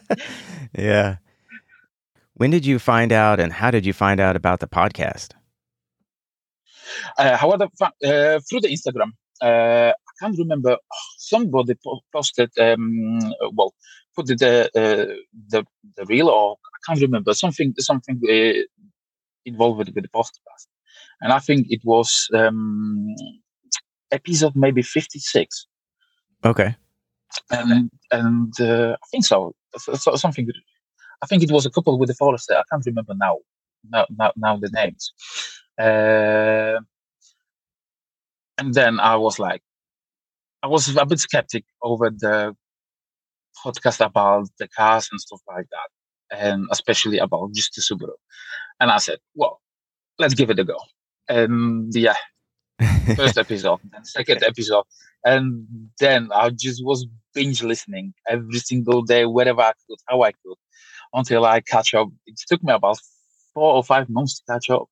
[0.75, 1.17] yeah.
[2.35, 5.33] When did you find out and how did you find out about the podcast?
[7.17, 10.77] Uh, however, uh, through the Instagram, uh, I can't remember.
[11.19, 11.75] Somebody
[12.13, 13.19] posted, um,
[13.53, 13.75] well,
[14.15, 15.15] put the uh,
[15.49, 15.65] the
[15.97, 18.63] the reel, or I can't remember something something uh,
[19.45, 20.67] involved with the podcast.
[21.21, 23.15] and I think it was um,
[24.11, 25.67] episode maybe fifty six.
[26.45, 26.77] Okay.
[27.51, 29.55] And and uh, I think so.
[29.77, 30.17] so.
[30.17, 30.49] Something.
[31.23, 32.55] I think it was a couple with the forester.
[32.55, 33.39] I can't remember now.
[33.91, 35.13] Now, now, now the names.
[35.79, 36.81] Uh,
[38.59, 39.63] and then I was like,
[40.63, 42.55] I was a bit skeptic over the
[43.65, 48.15] podcast about the cars and stuff like that, and especially about just the Subaru.
[48.81, 49.61] And I said, well,
[50.19, 50.79] let's give it a go.
[51.29, 52.17] And yeah,
[53.17, 54.85] first episode, then second episode,
[55.25, 55.67] and
[56.01, 60.57] then I just was binge listening every single day, wherever I could, how I could,
[61.13, 62.09] until I catch up.
[62.27, 62.99] It took me about
[63.55, 64.89] four or five months to catch up,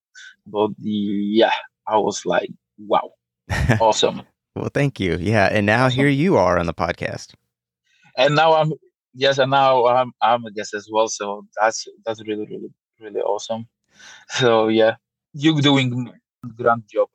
[0.46, 1.52] but yeah,
[1.87, 3.12] I was like, wow,
[3.81, 4.22] awesome.
[4.55, 5.16] well, thank you.
[5.20, 5.96] Yeah, and now awesome.
[5.96, 7.35] here you are on the podcast.
[8.16, 8.72] And now I'm
[9.14, 11.09] yes, and now I'm I'm a guest as well.
[11.09, 13.68] So that's that's really really really awesome.
[14.29, 14.96] So yeah,
[15.33, 16.12] you're doing
[16.57, 17.09] grand job.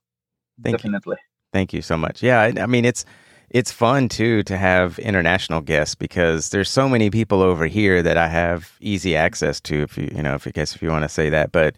[0.63, 1.17] Thank definitely.
[1.19, 1.27] You.
[1.53, 2.21] Thank you so much.
[2.21, 3.05] Yeah, I, I mean it's
[3.49, 8.17] it's fun too to have international guests because there's so many people over here that
[8.17, 9.83] I have easy access to.
[9.83, 11.75] If you you know, if I guess if you want to say that, but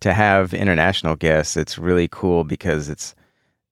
[0.00, 3.14] to have international guests, it's really cool because it's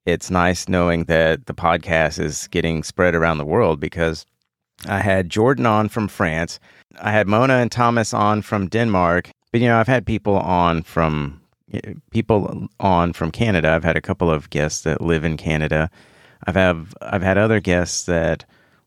[0.07, 4.25] it's nice knowing that the podcast is getting spread around the world because
[4.87, 6.61] I had Jordan on from France.
[7.01, 9.31] I had Mona and Thomas on from Denmark.
[9.53, 11.41] But, you know, I've had people on from
[12.11, 13.71] people on from Canada.
[13.71, 15.91] I've had a couple of guests that live in Canada.
[16.47, 18.45] I've have I've had other guests that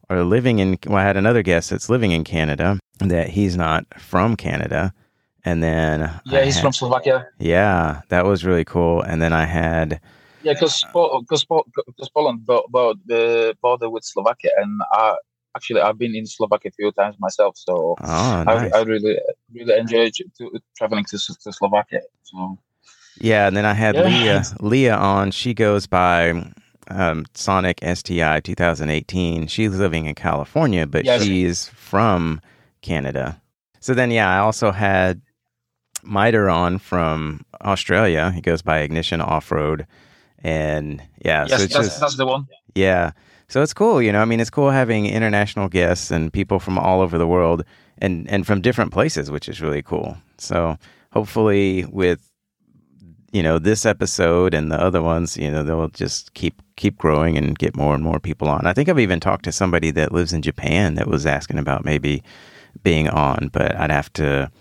[0.10, 0.78] are living in.
[0.88, 4.94] Well, I had another guest that's living in Canada that he's not from Canada,
[5.46, 7.28] and then yeah, I he's had, from Slovakia.
[7.40, 9.02] Yeah, that was really cool.
[9.02, 10.00] And then I had
[10.44, 11.46] yeah, because because
[12.14, 15.16] Poland about the border with Slovakia, and I
[15.56, 18.72] actually I've been in Slovakia a few times myself, so oh, nice.
[18.74, 19.20] I, I, really
[19.54, 20.14] really enjoyed
[20.78, 22.02] traveling to, to Slovakia.
[22.24, 22.58] So
[23.20, 24.04] yeah, and then I had yeah.
[24.04, 25.32] Leah Leah on.
[25.32, 26.44] She goes by
[26.88, 29.48] um, Sonic STI 2018.
[29.48, 31.24] She's living in California, but yes.
[31.24, 32.42] she's from
[32.82, 33.42] Canada.
[33.80, 35.22] So then, yeah, I also had
[36.04, 38.32] Miter on from Australia.
[38.32, 39.86] He goes by Ignition Off Road,
[40.40, 42.48] and yeah, yes, so that's, just, that's the one.
[42.76, 43.12] Yeah,
[43.48, 44.02] so it's cool.
[44.02, 47.28] You know, I mean, it's cool having international guests and people from all over the
[47.28, 47.64] world
[47.98, 50.18] and and from different places, which is really cool.
[50.38, 50.78] So
[51.12, 52.32] hopefully, with
[53.32, 57.38] you know this episode and the other ones you know they'll just keep keep growing
[57.38, 60.12] and get more and more people on i think i've even talked to somebody that
[60.12, 62.22] lives in japan that was asking about maybe
[62.84, 64.52] being on but i'd have to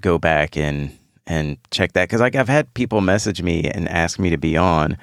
[0.00, 4.18] go back and and check that because like i've had people message me and ask
[4.18, 4.96] me to be on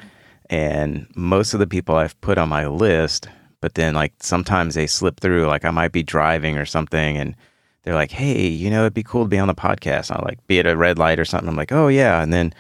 [0.50, 3.30] and most of the people i've put on my list
[3.62, 7.36] but then like sometimes they slip through like i might be driving or something and
[7.84, 10.46] they're like hey you know it'd be cool to be on the podcast i'll like
[10.48, 12.54] be at a red light or something i'm like oh yeah and then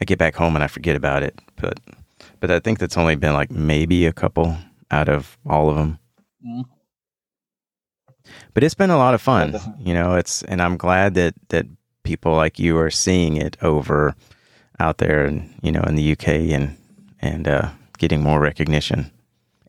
[0.00, 1.38] I get back home and I forget about it.
[1.56, 1.78] But
[2.40, 4.56] but I think that's only been like maybe a couple
[4.90, 5.98] out of all of them.
[6.46, 6.64] Mm.
[8.54, 10.14] But it's been a lot of fun, you know.
[10.14, 11.66] It's and I'm glad that that
[12.02, 14.14] people like you are seeing it over
[14.78, 16.76] out there, and you know, in the UK and
[17.20, 19.10] and uh, getting more recognition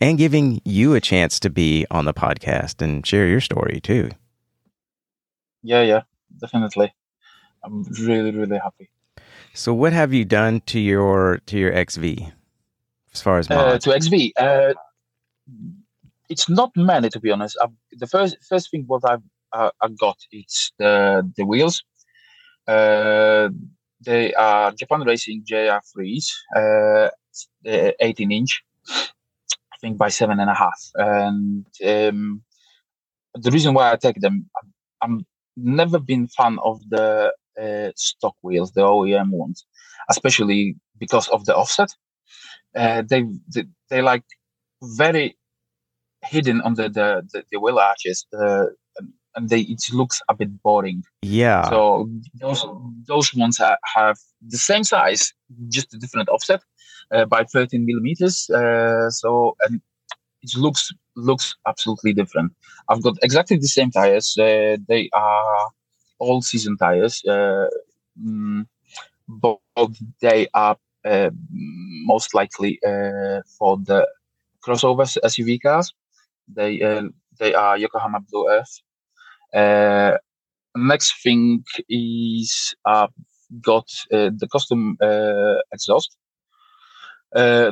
[0.04, 4.10] and giving you a chance to be on the podcast and share your story too.
[5.62, 6.02] Yeah, yeah,
[6.40, 6.94] definitely.
[7.64, 8.90] I'm really, really happy.
[9.54, 12.34] So, what have you done to your to your XV
[13.14, 14.32] as far as uh, to XV?
[14.36, 14.74] Uh,
[16.30, 17.58] it's not many, to be honest.
[17.64, 21.84] I've, the first first thing what I've uh, I got it's the the wheels.
[22.68, 23.50] Uh,
[24.06, 27.10] they are Japan Racing JR3s, uh,
[27.66, 28.64] 18 inch,
[29.74, 30.82] I think by seven and a half.
[30.96, 32.44] And um,
[33.36, 34.50] the reason why I take them,
[35.02, 35.26] I'm
[35.58, 39.66] never been fan of the uh, stock wheels, the OEM ones,
[40.10, 41.90] especially because of the offset.
[42.76, 44.26] Uh, they, they they like
[44.84, 45.38] very
[46.24, 48.66] hidden under the the, the wheel arches, uh,
[49.36, 51.04] and they it looks a bit boring.
[51.22, 51.70] Yeah.
[51.70, 52.10] So
[52.40, 52.66] those
[53.08, 53.60] those ones
[53.96, 55.34] have the same size,
[55.70, 56.62] just a different offset
[57.12, 58.50] uh, by 13 millimeters.
[58.50, 59.82] Uh, so and
[60.42, 62.52] it looks looks absolutely different.
[62.90, 64.36] I've got exactly the same tires.
[64.38, 65.70] Uh, they are
[66.20, 67.68] all season tires, uh,
[68.22, 68.66] mm,
[69.28, 69.60] but
[70.22, 71.30] they are uh,
[72.06, 74.08] most likely uh, for the
[74.66, 75.94] crossovers SUV cars.
[76.48, 77.04] They uh,
[77.40, 78.82] they are Yokohama Blue Earth.
[79.54, 80.18] Uh,
[80.76, 83.10] next thing is I've
[83.62, 84.98] got uh, the custom
[85.72, 86.18] exhaust.
[87.36, 87.72] Uh,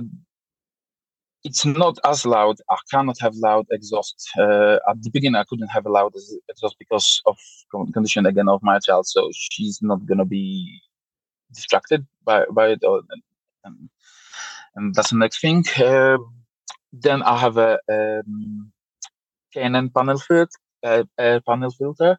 [1.43, 2.57] it's not as loud.
[2.69, 4.29] I cannot have loud exhaust.
[4.37, 6.13] Uh, at the beginning, I couldn't have a loud
[6.49, 7.37] exhaust because of
[7.93, 9.07] condition again of my child.
[9.07, 10.79] So she's not gonna be
[11.53, 12.83] distracted by by it.
[12.83, 13.01] Or
[13.65, 13.89] and,
[14.75, 15.63] and that's the next thing.
[16.93, 18.71] Uh, then I have a um,
[19.55, 20.49] panel filter,
[20.83, 22.17] uh, air panel filter,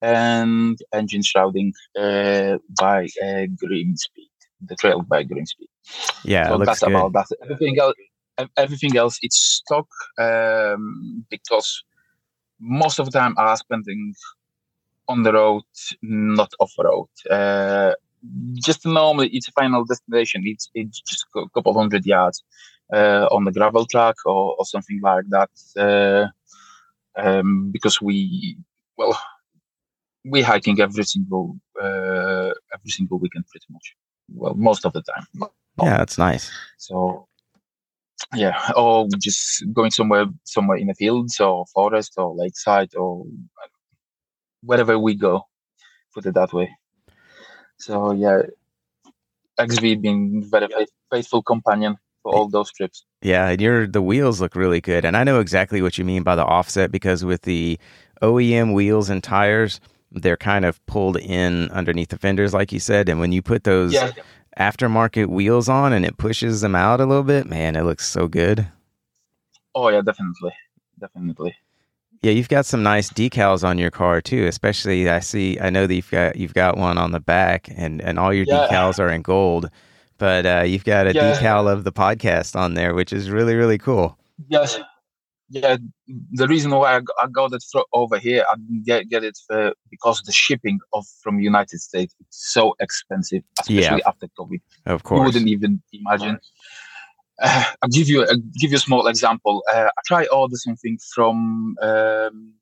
[0.00, 4.30] and engine shrouding uh, by uh, Greenspeed,
[4.60, 5.68] the trail by Greenspeed.
[6.24, 6.90] Yeah, so that's good.
[6.90, 7.26] about that.
[7.42, 7.94] Everything else,
[8.56, 11.82] everything else, it's stock um, because
[12.60, 14.14] most of the time I'm spending
[15.08, 15.64] on the road,
[16.02, 17.08] not off road.
[17.30, 17.94] Uh,
[18.54, 20.42] just normally, it's a final destination.
[20.44, 25.00] It's it's just a couple hundred yards uh, on the gravel track or, or something
[25.02, 25.50] like that.
[25.76, 26.28] Uh,
[27.20, 28.56] um, because we,
[28.96, 29.18] well,
[30.24, 33.94] we hiking every single uh, every single weekend, pretty much.
[34.34, 35.50] Well, most of the time.
[35.82, 36.50] Yeah, that's nice.
[36.78, 37.26] So
[38.34, 43.24] yeah, or just going somewhere somewhere in the fields or forest or lakeside or
[44.62, 45.42] wherever we go,
[46.14, 46.70] put it that way.
[47.78, 48.42] So yeah,
[49.58, 50.68] XV being very
[51.10, 53.04] faithful companion for all those trips.
[53.22, 56.22] Yeah, and your the wheels look really good, and I know exactly what you mean
[56.22, 57.78] by the offset because with the
[58.22, 59.80] OEM wheels and tires,
[60.12, 63.64] they're kind of pulled in underneath the fenders, like you said, and when you put
[63.64, 64.12] those yeah.
[64.58, 68.28] aftermarket wheels on and it pushes them out a little bit, man, it looks so
[68.28, 68.66] good.
[69.74, 70.52] Oh yeah, definitely,
[70.98, 71.56] definitely.
[72.22, 74.46] Yeah, you've got some nice decals on your car too.
[74.46, 75.58] Especially, I see.
[75.58, 78.44] I know that you've got you've got one on the back, and and all your
[78.46, 78.68] yeah.
[78.68, 79.70] decals are in gold.
[80.22, 81.34] But uh, you've got a yeah.
[81.34, 84.16] decal of the podcast on there, which is really really cool.
[84.48, 84.78] Yes,
[85.48, 85.78] yeah.
[86.30, 88.54] The reason why I, got it over here, I
[88.84, 94.02] get get it for, because the shipping of from United States is so expensive, especially
[94.04, 94.10] yeah.
[94.10, 94.60] after COVID.
[94.86, 96.38] Of course, you wouldn't even imagine.
[97.42, 99.64] Uh, I'll give you a give you a small example.
[99.74, 102.52] Uh, I try order something from um,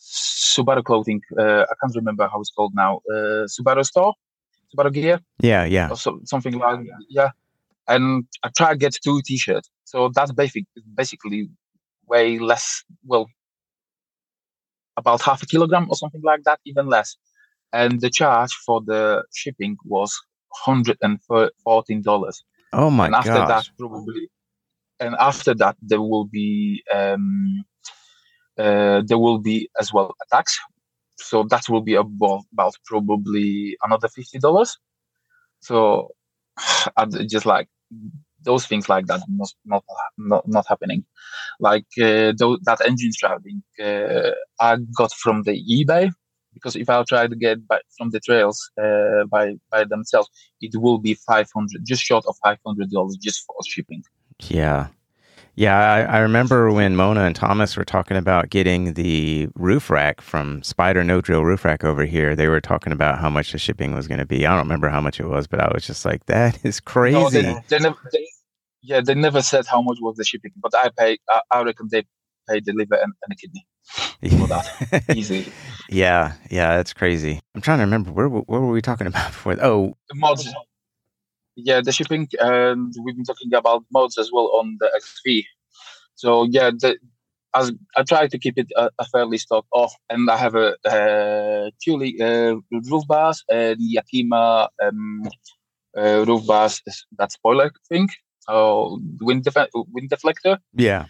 [0.00, 1.20] Subaru clothing.
[1.38, 3.02] Uh, I can't remember how it's called now.
[3.08, 4.14] Uh, Subaru store,
[4.72, 5.20] Subaru gear.
[5.40, 5.90] Yeah, yeah.
[5.90, 7.30] Or so, something like yeah.
[7.88, 9.68] And I try to get two t-shirts.
[9.84, 11.48] So that's basic, basically
[12.06, 12.84] way less.
[13.04, 13.26] Well,
[14.96, 17.16] about half a kilogram or something like that, even less.
[17.72, 20.18] And the charge for the shipping was
[20.52, 21.18] hundred and
[21.64, 22.44] fourteen dollars.
[22.72, 23.06] Oh my god!
[23.06, 23.48] and after gosh.
[23.48, 24.28] that, probably,
[25.00, 27.64] and after that, there will be um,
[28.58, 30.58] uh, there will be as well a tax.
[31.22, 34.78] So that will be about, about probably another fifty dollars.
[35.60, 36.10] So
[37.28, 37.68] just like
[38.44, 39.84] those things like that not not
[40.18, 41.04] not, not happening
[41.60, 46.10] like uh, th- that engine shrouding uh, i got from the ebay
[46.54, 50.28] because if I try to get by, from the trails uh, by by themselves,
[50.60, 54.02] it will be five hundred, just short of five hundred dollars just for shipping.
[54.48, 54.88] Yeah,
[55.54, 55.78] yeah.
[55.78, 60.62] I, I, remember when Mona and Thomas were talking about getting the roof rack from
[60.62, 62.34] Spider No Drill Roof Rack over here.
[62.34, 64.46] They were talking about how much the shipping was going to be.
[64.46, 67.12] I don't remember how much it was, but I was just like, "That is crazy."
[67.22, 68.26] No, they, they never, they,
[68.82, 71.18] yeah, they never said how much was the shipping, but I pay.
[71.28, 72.04] I, I reckon they
[72.48, 73.66] paid the liver and, and a kidney
[74.38, 75.52] for that easily.
[75.88, 77.40] Yeah, yeah, that's crazy.
[77.54, 79.56] I'm trying to remember where what were we talking about before?
[79.60, 80.48] Oh, the mods.
[81.56, 85.44] Yeah, the shipping, and we've been talking about mods as well on the XV.
[86.14, 86.98] So yeah, the,
[87.54, 90.76] as I try to keep it a, a fairly stock off, and I have a,
[90.86, 92.56] a Thule uh,
[92.90, 95.22] roof bars and Yakima um,
[95.96, 96.82] uh, roof bars.
[97.18, 98.08] That spoiler thing,
[98.48, 100.58] oh, wind def- wind deflector.
[100.72, 101.06] Yeah.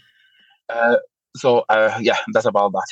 [0.69, 0.97] Uh,
[1.37, 2.91] so uh, yeah, that's about that.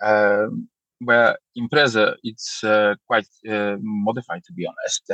[0.00, 0.68] Um,
[1.00, 5.10] where Impreza it's uh, quite uh, modified to be honest,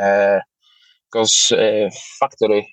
[1.14, 2.68] because uh, factory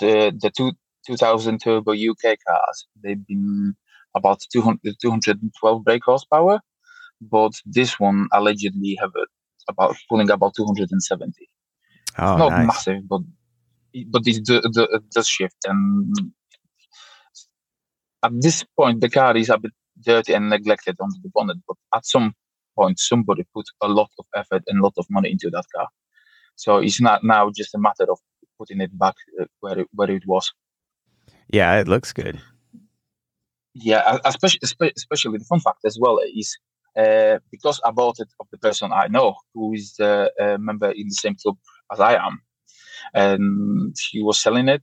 [0.00, 0.72] the the two
[1.06, 3.74] 2000 turbo UK cars they've been
[4.14, 6.60] about 200 212 brake horsepower,
[7.20, 9.24] but this one allegedly have a,
[9.70, 11.48] about pulling about 270.
[12.18, 12.66] Oh, not nice.
[12.66, 13.22] massive, but
[14.08, 16.14] but it, it does shift and
[18.22, 21.76] at this point the car is a bit dirty and neglected under the bonnet, but
[21.94, 22.34] at some
[22.76, 25.88] point somebody put a lot of effort and a lot of money into that car.
[26.56, 28.18] So it's not now just a matter of
[28.58, 30.52] putting it back uh, where it, where it was.
[31.48, 32.40] Yeah, it looks good.
[33.74, 36.56] Yeah, especially especially the fun fact as well is
[36.96, 40.90] uh, because I bought it of the person I know who is a, a member
[40.90, 41.56] in the same club
[41.90, 42.42] as I am,
[43.14, 44.82] and he was selling it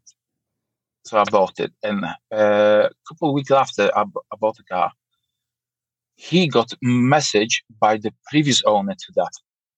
[1.06, 1.72] so I bought it.
[1.84, 4.92] And uh, a couple of weeks after I, b- I bought the car,
[6.16, 9.32] he got message by the previous owner to that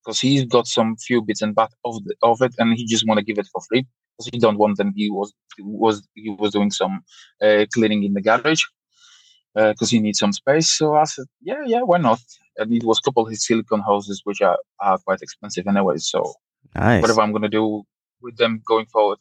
[0.04, 3.06] because he's got some few bits and bats of, the, of it, and he just
[3.06, 3.86] want to give it for free
[4.16, 4.92] because he don't want them.
[4.96, 7.02] He was was he was doing some
[7.40, 8.62] uh, cleaning in the garage
[9.54, 10.68] because uh, he needs some space.
[10.68, 12.20] So I said, yeah, yeah, why not?
[12.56, 15.98] And it was a couple of his silicone hoses, which are, are quite expensive anyway.
[15.98, 16.34] So
[16.74, 17.02] nice.
[17.02, 17.82] whatever I'm gonna do
[18.20, 19.18] with them going forward,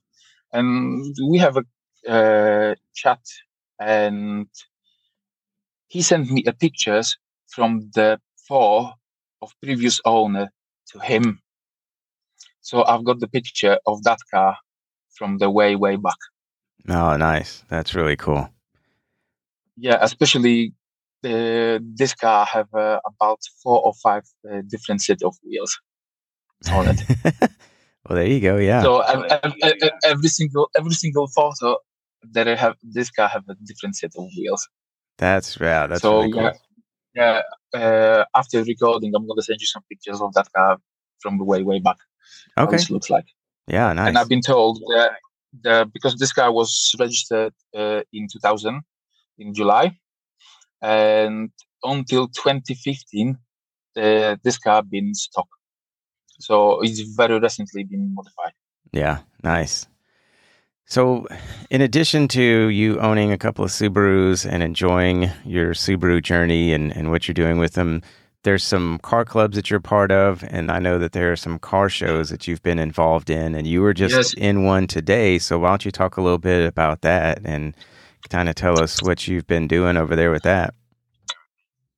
[0.54, 1.64] and we have a
[2.10, 3.20] uh, chat,
[3.80, 4.48] and
[5.88, 7.18] he sent me a pictures
[7.48, 8.94] from the four
[9.42, 10.50] of previous owner
[10.92, 11.42] to him.
[12.62, 14.58] So I've got the picture of that car
[15.16, 16.18] from the way way back.
[16.88, 17.64] Oh, nice.
[17.70, 18.50] That's really cool.
[19.78, 20.74] Yeah, especially
[21.24, 25.80] uh, this car have uh, about four or five uh, different set of wheels
[26.72, 27.02] on it.
[28.10, 28.58] well, there you go.
[28.58, 28.82] Yeah.
[28.82, 29.00] So
[30.04, 31.78] every single every single photo
[32.32, 34.68] that I have, this car have a different set of wheels.
[35.18, 35.88] That's yeah.
[35.88, 36.44] That's so really cool.
[36.44, 36.54] yeah.
[37.14, 37.41] Yeah.
[37.74, 40.78] Uh, after recording, I'm gonna send you some pictures of that car
[41.20, 41.97] from the way way back.
[42.57, 42.78] Okay.
[42.78, 43.26] It looks like.
[43.68, 44.09] Yeah, nice.
[44.09, 45.12] And I've been told that
[45.62, 48.82] the, because this car was registered uh, in 2000
[49.38, 49.97] in July,
[50.82, 51.51] and
[51.84, 53.38] until 2015,
[53.97, 55.47] uh, this car been stock.
[56.39, 58.53] So it's very recently been modified.
[58.91, 59.88] Yeah, nice.
[60.92, 61.26] So,
[61.70, 66.94] in addition to you owning a couple of Subarus and enjoying your Subaru journey and,
[66.98, 68.02] and what you're doing with them,
[68.44, 71.60] there's some car clubs that you're part of, and I know that there are some
[71.60, 74.34] car shows that you've been involved in, and you were just yes.
[74.34, 75.39] in one today.
[75.39, 77.74] So why don't you talk a little bit about that and
[78.28, 80.74] kind of tell us what you've been doing over there with that?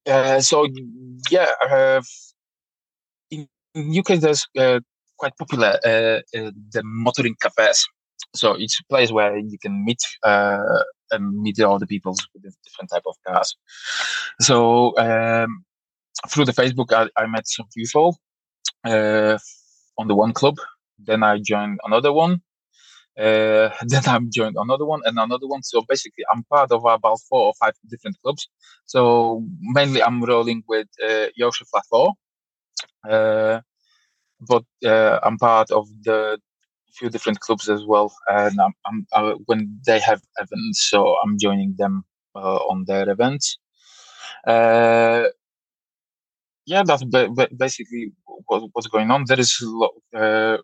[0.05, 0.67] Uh, so
[1.31, 2.01] yeah, uh,
[3.31, 4.81] in UK there's uh,
[5.17, 7.87] quite popular uh, uh, the motoring cafes.
[8.35, 10.83] So it's a place where you can meet uh,
[11.19, 13.55] meet all the people with different type of cars.
[14.41, 15.63] So um,
[16.29, 18.17] through the Facebook, I, I met some people
[18.83, 19.37] uh,
[19.97, 20.55] on the one club.
[20.97, 22.41] Then I joined another one.
[23.17, 25.63] Uh, then I'm joined another one and another one.
[25.63, 28.47] So basically, I'm part of about four or five different clubs.
[28.85, 32.13] So mainly, I'm rolling with uh, Yorkshire Flat Four,
[33.09, 33.61] uh,
[34.41, 36.39] but uh, I'm part of the
[36.97, 38.13] few different clubs as well.
[38.27, 42.03] And I'm, I'm uh, when they have events, so I'm joining them
[42.35, 43.57] uh, on their events.
[44.47, 45.25] Uh,
[46.65, 47.03] yeah, that's
[47.57, 48.11] basically
[48.47, 49.25] what, what's going on.
[49.27, 49.61] There is
[50.15, 50.57] uh,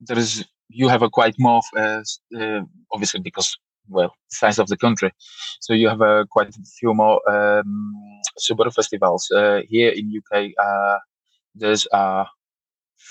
[0.00, 2.02] there is you have a quite more uh,
[2.38, 2.60] uh,
[2.92, 3.56] obviously because
[3.88, 5.12] well size of the country,
[5.60, 7.94] so you have a quite a few more um,
[8.38, 9.28] Subaru festivals
[9.68, 10.52] here in UK.
[11.54, 12.24] There's uh,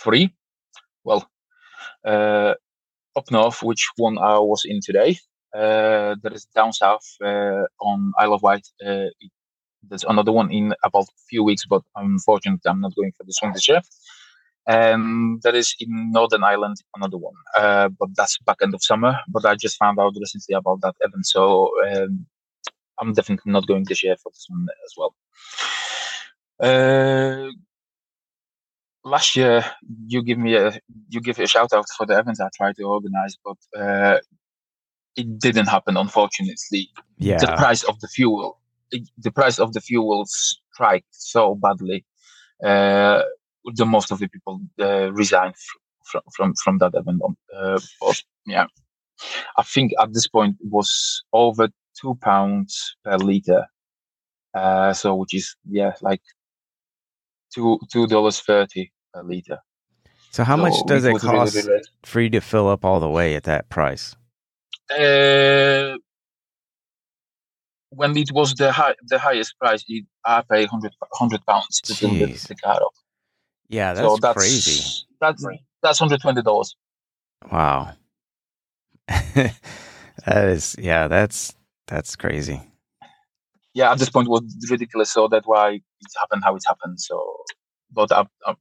[0.03, 0.33] three.
[1.03, 1.29] Well,
[2.05, 5.17] up north, which one I was in today.
[5.53, 8.67] Uh, there is down south uh, on Isle of Wight.
[8.85, 9.07] Uh,
[9.83, 13.39] there's another one in about a few weeks, but unfortunately, I'm not going for this
[13.41, 13.81] one this year.
[14.67, 19.17] And there is in Northern Ireland another one, uh, but that's back end of summer.
[19.27, 22.27] But I just found out recently about that event, so um,
[22.99, 25.15] I'm definitely not going this year for this one as well.
[26.59, 27.49] Uh,
[29.03, 29.63] last year,
[30.07, 30.79] you give me a
[31.09, 34.19] you give a shout out for the events I tried to organize, but uh,
[35.15, 36.89] it didn't happen, unfortunately.
[37.17, 38.61] Yeah, the price of the fuel
[39.17, 42.05] the price of the fuel strike so badly.
[42.63, 43.23] Uh,
[43.75, 45.55] the most of the people uh, resigned
[46.05, 47.21] from from from that event.
[47.55, 48.65] Uh, but yeah,
[49.57, 53.65] I think at this point it was over two pounds per liter.
[54.53, 56.21] Uh, so which is yeah like
[57.53, 59.59] two two dollars thirty a liter.
[60.31, 62.99] So how so much does it, cost really, really for you to fill up all
[62.99, 64.15] the way at that price?
[64.89, 65.97] Uh,
[67.89, 71.93] when it was the high, the highest price, it, I pay 100, 100 pounds to
[71.93, 72.93] fill the, the car up.
[73.67, 75.05] Yeah, that's, so that's crazy.
[75.19, 75.45] That's
[75.81, 76.75] that's hundred twenty dollars.
[77.51, 77.93] Wow.
[79.07, 79.53] that
[80.25, 81.55] is yeah, that's
[81.87, 82.61] that's crazy.
[83.73, 85.11] Yeah, at this point was ridiculous.
[85.11, 86.99] So that's why it happened how it happened.
[86.99, 87.43] So,
[87.91, 88.55] but I'm I'm,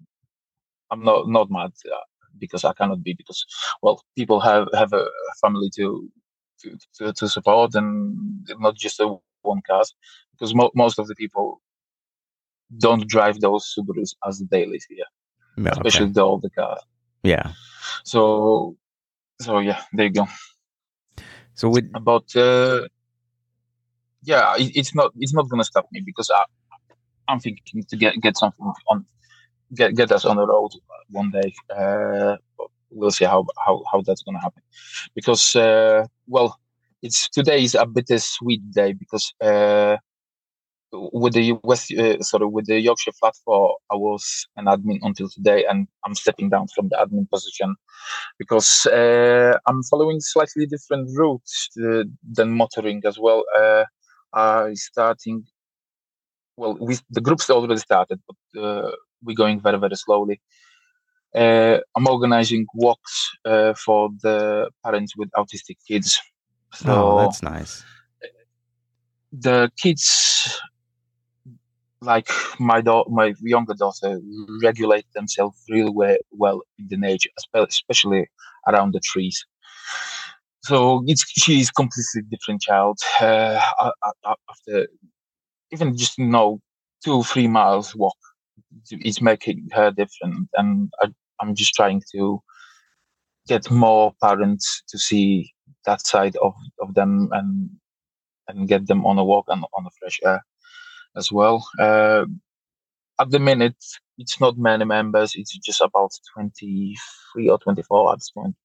[0.91, 1.97] I'm not not mad uh,
[2.39, 3.45] because I cannot be because
[3.83, 5.07] well people have have a
[5.41, 6.09] family to
[6.61, 9.95] to, to, to support and not just a one cars
[10.33, 11.61] because mo- most of the people
[12.79, 15.05] don't drive those Subarus as the dailies here,
[15.59, 15.71] okay.
[15.71, 16.81] especially the older cars.
[17.23, 17.53] Yeah.
[18.05, 18.77] So,
[19.41, 20.27] so yeah, there you go.
[21.55, 22.89] So with about uh,
[24.23, 26.45] yeah, it, it's not it's not gonna stop me because I
[27.29, 29.07] I'm thinking to get get something on
[29.75, 30.73] get get us on the road
[31.11, 31.53] one day.
[31.75, 32.37] Uh,
[32.91, 34.63] we'll see how how how that's gonna happen
[35.15, 36.59] because uh, well,
[37.03, 39.97] it's today is a bittersweet day because uh,
[40.93, 45.29] with the West, uh, sorry, with the Yorkshire Flat Four, I was an admin until
[45.29, 47.77] today, and I'm stepping down from the admin position
[48.39, 53.45] because uh, I'm following slightly different routes uh, than motoring as well.
[54.33, 55.45] I starting,
[56.57, 58.91] well, we the group's already started, but uh,
[59.23, 60.41] we're going very very slowly.
[61.35, 66.21] uh, I'm organizing walks uh, for the parents with autistic kids.
[66.73, 67.85] So oh, that's nice.
[69.33, 70.61] The kids,
[72.01, 72.29] like
[72.59, 74.21] my daughter, my younger daughter,
[74.63, 78.29] regulate themselves really well, well in the nature, especially
[78.67, 79.45] around the trees.
[80.63, 82.99] So it's she's completely different child.
[83.21, 83.61] Uh,
[84.51, 84.87] after
[85.73, 86.61] even just you know
[87.05, 88.17] two three miles walk,
[88.91, 91.09] it's making her different, and I,
[91.41, 92.43] I'm just trying to
[93.49, 95.53] get more parents to see
[95.87, 97.71] that side of, of them and
[98.49, 100.45] and get them on a walk and on the fresh air
[101.17, 101.67] as well.
[101.81, 102.27] Uh,
[103.21, 103.77] at the minute,
[104.19, 105.35] it's not many members.
[105.37, 108.57] It's just about 23 or 24 at this point.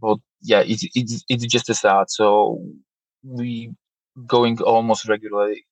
[0.00, 2.10] But yeah, it's, it's, it's just a start.
[2.10, 2.62] So
[3.24, 3.72] we
[4.26, 5.66] going almost regularly.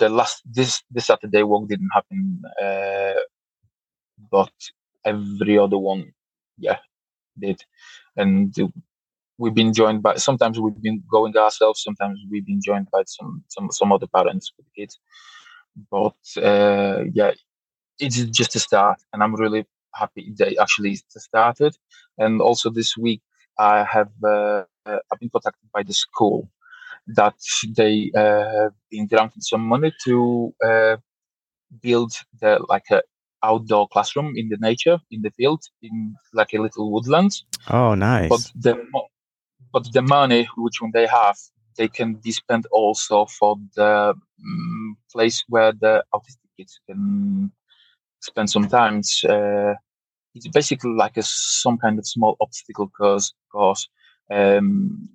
[0.00, 2.42] The last, this, this Saturday walk didn't happen.
[2.62, 3.20] Uh,
[4.32, 4.52] but
[5.04, 6.12] every other one,
[6.58, 6.78] yeah,
[7.38, 7.62] did.
[8.16, 8.54] And
[9.38, 13.42] we've been joined by sometimes we've been going ourselves sometimes we've been joined by some
[13.48, 14.98] some some other parents with kids
[15.90, 17.32] but uh, yeah
[18.00, 21.76] it's just a start and i'm really happy they actually started
[22.18, 23.22] and also this week
[23.58, 26.48] i have uh, uh i've been contacted by the school
[27.06, 27.36] that
[27.76, 30.96] they uh been granted some money to uh,
[31.82, 33.02] build the like a
[33.42, 37.32] outdoor classroom in the nature in the field in like a little woodland.
[37.68, 38.30] Oh nice.
[38.30, 38.74] But the
[39.72, 41.36] but the money which one they have
[41.76, 47.52] they can be spent also for the um, place where the autistic kids can
[48.20, 49.74] spend some time uh,
[50.36, 53.88] it's basically like a some kind of small obstacle course course
[54.30, 55.08] um,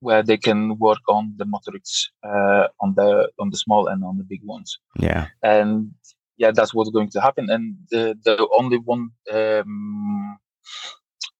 [0.00, 4.18] where they can work on the motorics uh, on the on the small and on
[4.18, 4.78] the big ones.
[4.98, 5.26] Yeah.
[5.42, 5.92] And
[6.36, 7.50] yeah that's what's going to happen.
[7.50, 10.38] And the the only one um,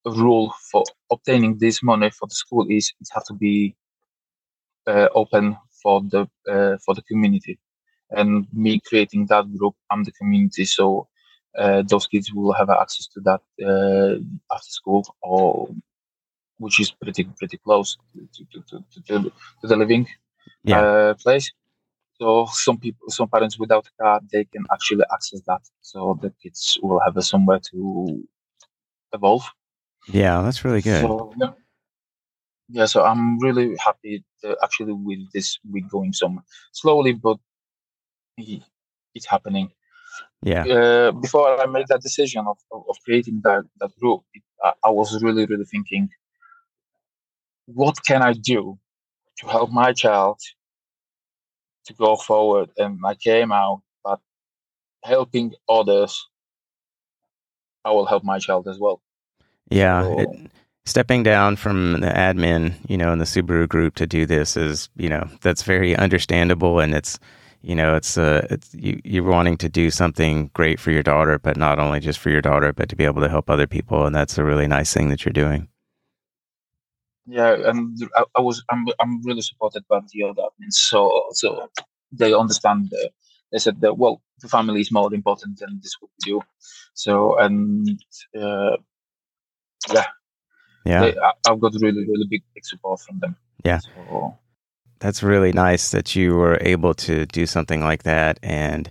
[0.04, 3.76] rule for obtaining this money for the school is it has to be
[4.86, 7.58] uh, open for the uh, for the community.
[8.10, 11.08] And me creating that group i'm the community so
[11.58, 14.18] uh, those kids will have access to that uh,
[14.54, 15.68] after school or
[16.58, 20.06] which is pretty pretty close to, to, to, to, to the living
[20.64, 20.80] yeah.
[20.80, 21.52] Uh, place
[22.20, 26.32] so some people some parents without a car they can actually access that so the
[26.42, 28.22] kids will have somewhere to
[29.12, 29.44] evolve
[30.08, 31.02] yeah, that's really good.
[31.02, 31.50] So, yeah.
[32.68, 36.42] yeah, so I'm really happy to actually with this week going some
[36.72, 37.38] slowly, but
[38.36, 39.70] it's happening.
[40.42, 40.64] Yeah.
[40.64, 44.72] Uh, before I made that decision of, of, of creating that, that group, it, I,
[44.84, 46.08] I was really, really thinking,
[47.66, 48.78] what can I do
[49.38, 50.40] to help my child
[51.86, 52.70] to go forward?
[52.76, 54.20] And I came out, but
[55.04, 56.28] helping others,
[57.84, 59.00] I will help my child as well.
[59.70, 60.02] Yeah.
[60.02, 60.50] So, it,
[60.84, 64.88] stepping down from the admin, you know, in the Subaru group to do this is,
[64.96, 66.80] you know, that's very understandable.
[66.80, 67.20] And it's,
[67.62, 71.38] you know, it's, uh, it's you, you're wanting to do something great for your daughter,
[71.38, 74.06] but not only just for your daughter, but to be able to help other people.
[74.06, 75.68] And that's a really nice thing that you're doing.
[77.26, 77.54] Yeah.
[77.54, 80.74] And I, I was, I'm, I'm really supported by the other admins.
[80.74, 81.70] So, so
[82.10, 83.10] they understand the,
[83.52, 86.40] they said that, well, the family is more important than this what we do.
[86.94, 87.88] So, and,
[88.38, 88.76] uh,
[89.92, 90.06] yeah,
[90.84, 93.36] yeah, they, I, have got really really big, big support from them.
[93.64, 93.78] Yeah.
[93.78, 94.38] So,
[95.02, 98.90] that's really nice that you were able to do something like that and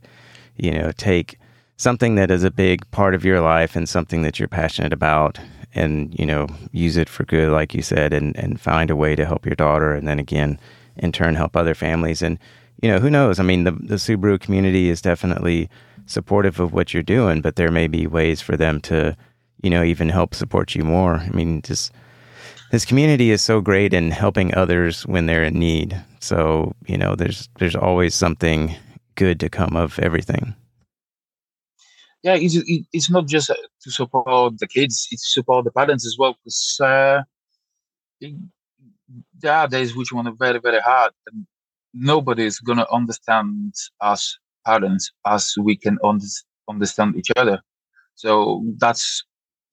[0.58, 1.40] you know take
[1.78, 5.40] something that is a big part of your life and something that you're passionate about
[5.74, 9.16] and you know use it for good like you said and and find a way
[9.16, 10.60] to help your daughter and then again
[10.98, 12.38] in turn help other families and
[12.82, 15.70] you know who knows i mean the the subaru community is definitely
[16.06, 19.16] supportive of what you're doing but there may be ways for them to
[19.62, 21.16] you know, even help support you more.
[21.16, 21.92] I mean, just
[22.72, 26.02] this community is so great in helping others when they're in need.
[26.22, 28.76] So, you know, there's there's always something
[29.16, 30.56] good to come of everything.
[32.24, 32.56] Yeah, it's,
[32.94, 36.36] it's not just to support the kids; it's support the parents as well.
[36.44, 37.22] Because uh,
[39.40, 41.46] there are days which are very, very hard, and
[41.94, 45.98] nobody is gonna understand us parents as we can
[46.70, 47.62] understand each other.
[48.16, 49.24] So that's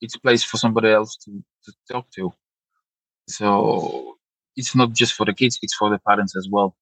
[0.00, 1.30] it's place for somebody else to,
[1.64, 2.32] to talk to.
[3.28, 4.16] So
[4.56, 6.74] it's not just for the kids; it's for the parents as well.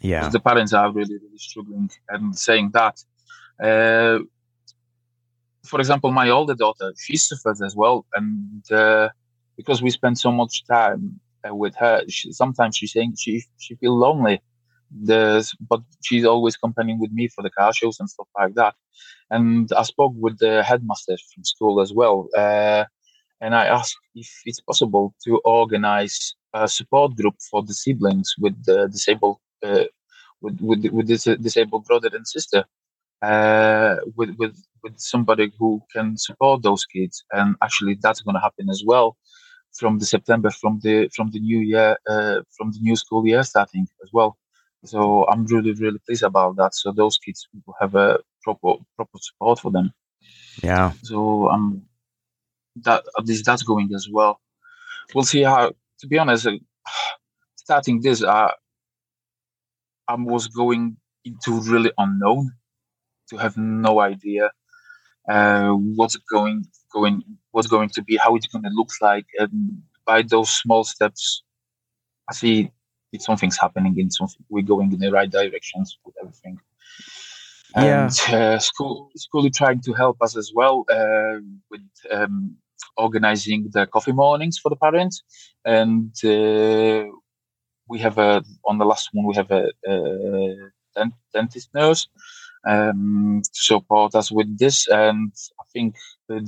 [0.00, 1.90] Yeah, the parents are really, really struggling.
[2.08, 2.96] And saying that,
[3.62, 4.20] uh,
[5.64, 9.08] for example, my older daughter, she suffers as well, and uh,
[9.56, 13.74] because we spend so much time uh, with her, she, sometimes she's saying she she
[13.76, 14.40] feels lonely
[14.90, 18.74] There's, but she's always accompanying with me for the car shows and stuff like that.
[19.30, 22.84] And I spoke with the headmaster from school as well, uh,
[23.40, 28.54] and I asked if it's possible to organize a support group for the siblings with
[28.64, 29.84] the disabled uh,
[30.40, 32.64] with with with this disabled brother and sister,
[33.22, 37.24] uh, with with with somebody who can support those kids.
[37.32, 39.16] And actually, that's going to happen as well
[39.72, 43.42] from the September from the from the new year uh, from the new school year
[43.42, 44.36] starting as well.
[44.84, 46.74] So I'm really, really pleased about that.
[46.74, 49.92] So those kids will have a proper proper support for them.
[50.62, 50.92] Yeah.
[51.02, 51.82] So um,
[52.84, 54.40] that at least that's going as well.
[55.14, 55.72] We'll see how.
[56.00, 56.52] To be honest, uh,
[57.56, 58.52] starting this, uh,
[60.06, 62.52] I was going into really unknown,
[63.30, 64.50] to have no idea
[65.28, 69.82] uh, what's going going what's going to be, how it's going to look like, and
[70.06, 71.42] by those small steps,
[72.30, 72.70] I see
[73.12, 76.58] it's something's happening in something we're going in the right directions with everything
[77.74, 78.36] and yeah.
[78.36, 81.38] uh, school school is trying to help us as well uh,
[81.70, 82.56] with um,
[82.96, 85.22] organizing the coffee mornings for the parents
[85.64, 87.04] and uh,
[87.88, 91.04] we have a on the last one we have a, a
[91.34, 92.08] dentist nurse
[92.68, 95.94] um, to support us with this and i think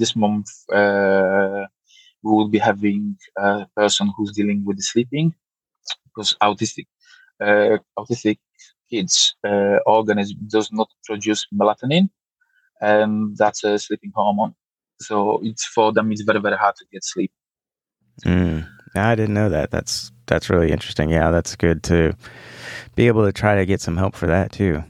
[0.00, 0.48] this month
[0.80, 1.64] uh,
[2.24, 5.34] we will be having a person who's dealing with the sleeping
[6.06, 6.86] because autistic
[7.42, 8.38] uh, autistic
[8.90, 12.08] kids uh, organism does not produce melatonin,
[12.80, 14.54] and that's a sleeping hormone.
[15.00, 16.12] So it's for them.
[16.12, 17.32] It's very very hard to get sleep.
[18.24, 19.70] Mm, I didn't know that.
[19.70, 21.10] That's that's really interesting.
[21.10, 22.16] Yeah, that's good to
[22.94, 24.84] be able to try to get some help for that too.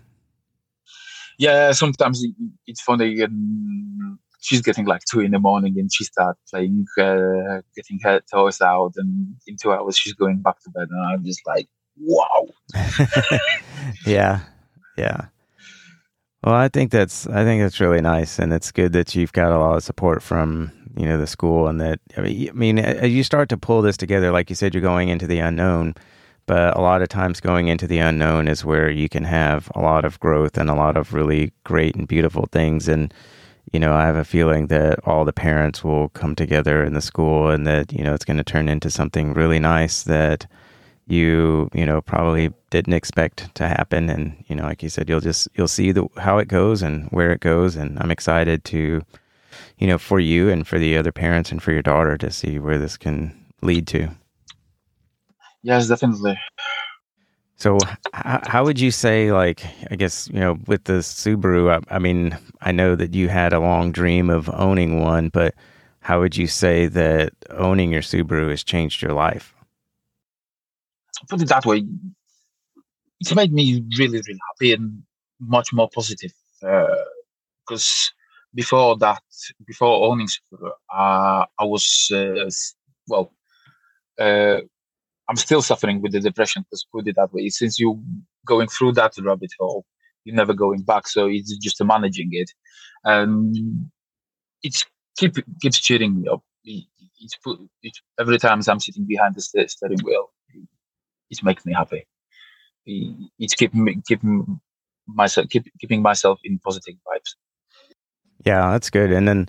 [1.39, 2.23] Yeah, sometimes
[2.67, 3.21] it's funny.
[3.21, 8.21] And she's getting like two in the morning and she starts playing, uh, getting her
[8.33, 11.69] toys out, and in two hours she's going back to bed, and I'm just like,
[11.99, 12.47] wow.
[14.07, 14.41] yeah,
[14.97, 15.27] yeah.
[16.43, 19.53] Well, I think that's I think that's really nice, and it's good that you've got
[19.53, 23.23] a lot of support from you know the school, and that I mean, as you
[23.23, 25.95] start to pull this together, like you said, you're going into the unknown,
[26.47, 29.81] but a lot of times going into the unknown is where you can have a
[29.81, 33.13] lot of growth and a lot of really great and beautiful things, and
[33.73, 37.01] you know, I have a feeling that all the parents will come together in the
[37.03, 40.47] school and that, you know, it's going to turn into something really nice that
[41.07, 44.09] you, you know, probably didn't expect to happen.
[44.09, 47.09] And, you know, like you said, you'll just, you'll see the, how it goes and
[47.11, 47.77] where it goes.
[47.77, 49.03] And I'm excited to,
[49.79, 52.59] you know, for you and for the other parents and for your daughter to see
[52.59, 54.09] where this can lead to.
[55.63, 56.39] Yes, definitely.
[57.57, 57.77] So,
[58.15, 62.39] how would you say, like, I guess, you know, with the Subaru, I, I, mean,
[62.63, 65.55] I know that you had a long dream of owning one, but
[66.01, 69.55] how would you say that owning your Subaru has changed your life?
[71.29, 71.85] Put it that way,
[73.21, 75.03] it's made me really, really happy and
[75.41, 76.33] much more positive.
[76.61, 78.15] Because uh,
[78.55, 79.23] before that,
[79.67, 82.51] before owning Subaru, uh, I was, uh,
[83.09, 83.33] well,
[84.19, 86.65] I'm still suffering with the depression.
[86.73, 87.49] Let's put it that way.
[87.51, 88.01] Since you're
[88.47, 89.85] going through that rabbit hole,
[90.25, 91.07] you're never going back.
[91.07, 92.51] So it's just managing it,
[93.05, 93.91] and
[94.63, 94.85] it's
[95.17, 96.43] keep keeps cheering me up.
[96.65, 100.31] it's, every time I'm sitting behind the steering wheel,
[101.31, 102.07] it makes me happy.
[102.87, 104.61] It's keeping keeping
[105.07, 107.35] myself keep, keeping myself in positive vibes.
[108.45, 109.13] Yeah, that's good.
[109.13, 109.49] And then,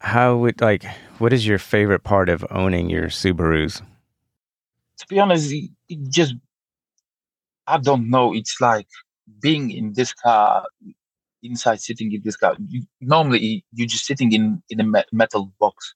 [0.00, 0.84] how would like
[1.18, 3.82] what is your favorite part of owning your Subarus?
[4.98, 6.34] to be honest, it, it just
[7.66, 8.34] I don't know.
[8.34, 8.88] It's like
[9.40, 10.64] being in this car,
[11.42, 12.56] inside sitting in this car.
[12.66, 15.94] You, normally, you're just sitting in in a metal box,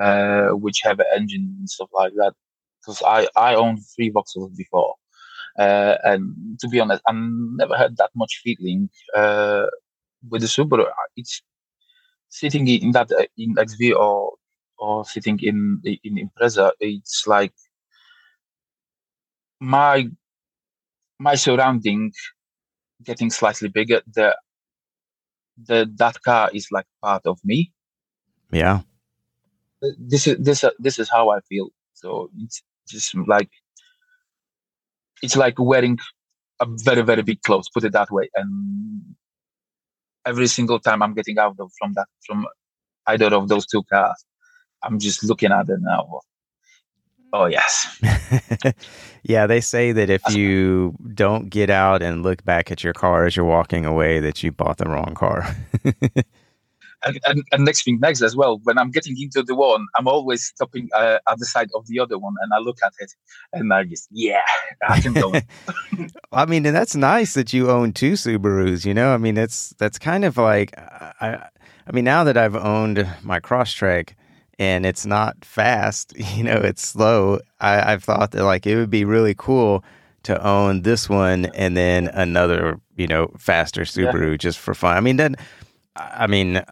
[0.00, 2.34] uh, which have an engine and stuff like that.
[2.80, 4.94] Because I I owned three Vauxhalls before,
[5.56, 9.66] and to be honest, I never had that much feeling uh,
[10.28, 10.86] with the Subaru.
[11.16, 11.42] It's
[12.28, 14.34] sitting in that uh, in XV or
[14.78, 16.72] or sitting in in Impreza.
[16.80, 17.52] It's like
[19.60, 20.08] my
[21.18, 22.12] my surrounding
[23.04, 24.36] getting slightly bigger the
[25.66, 27.72] the that car is like part of me
[28.50, 28.80] yeah
[29.98, 33.50] this is this this is how i feel so it's just like
[35.22, 35.98] it's like wearing
[36.60, 39.02] a very very big clothes put it that way and
[40.26, 42.46] every single time i'm getting out of from that from
[43.06, 44.24] either of those two cars
[44.82, 46.20] i'm just looking at it now
[47.34, 47.98] Oh yes.
[49.22, 53.24] yeah, they say that if you don't get out and look back at your car
[53.24, 55.56] as you're walking away, that you bought the wrong car.
[57.04, 60.08] and, and, and, next thing next as well when i'm getting into the one i'm
[60.08, 63.12] always stopping uh, at the side of the other one and i look at it
[63.52, 64.42] and i just yeah
[64.88, 65.32] i can go.
[66.32, 69.14] I mean and that's nice that you own two subarus you know?
[69.14, 71.46] I mean that's that's kind of like i
[71.86, 74.14] i mean now that i've owned my Crosstrek
[74.58, 78.90] and it's not fast you know it's slow I, i've thought that like it would
[78.90, 79.84] be really cool
[80.24, 84.36] to own this one and then another you know faster subaru yeah.
[84.36, 84.96] just for fun.
[84.96, 85.36] I mean then
[85.96, 86.62] I mean,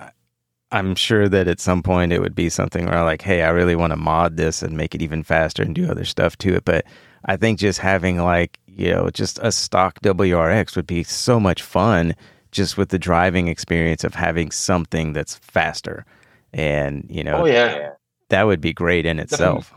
[0.73, 3.51] I'm sure that at some point it would be something where I'm like, hey, I
[3.51, 6.55] really want to mod this and make it even faster and do other stuff to
[6.55, 6.65] it.
[6.65, 6.85] But
[7.25, 11.63] I think just having like, you know, just a stock WRX would be so much
[11.63, 12.15] fun
[12.53, 16.05] just with the driving experience of having something that's faster.
[16.53, 17.91] And, you know, oh, yeah.
[18.29, 19.73] that would be great in itself.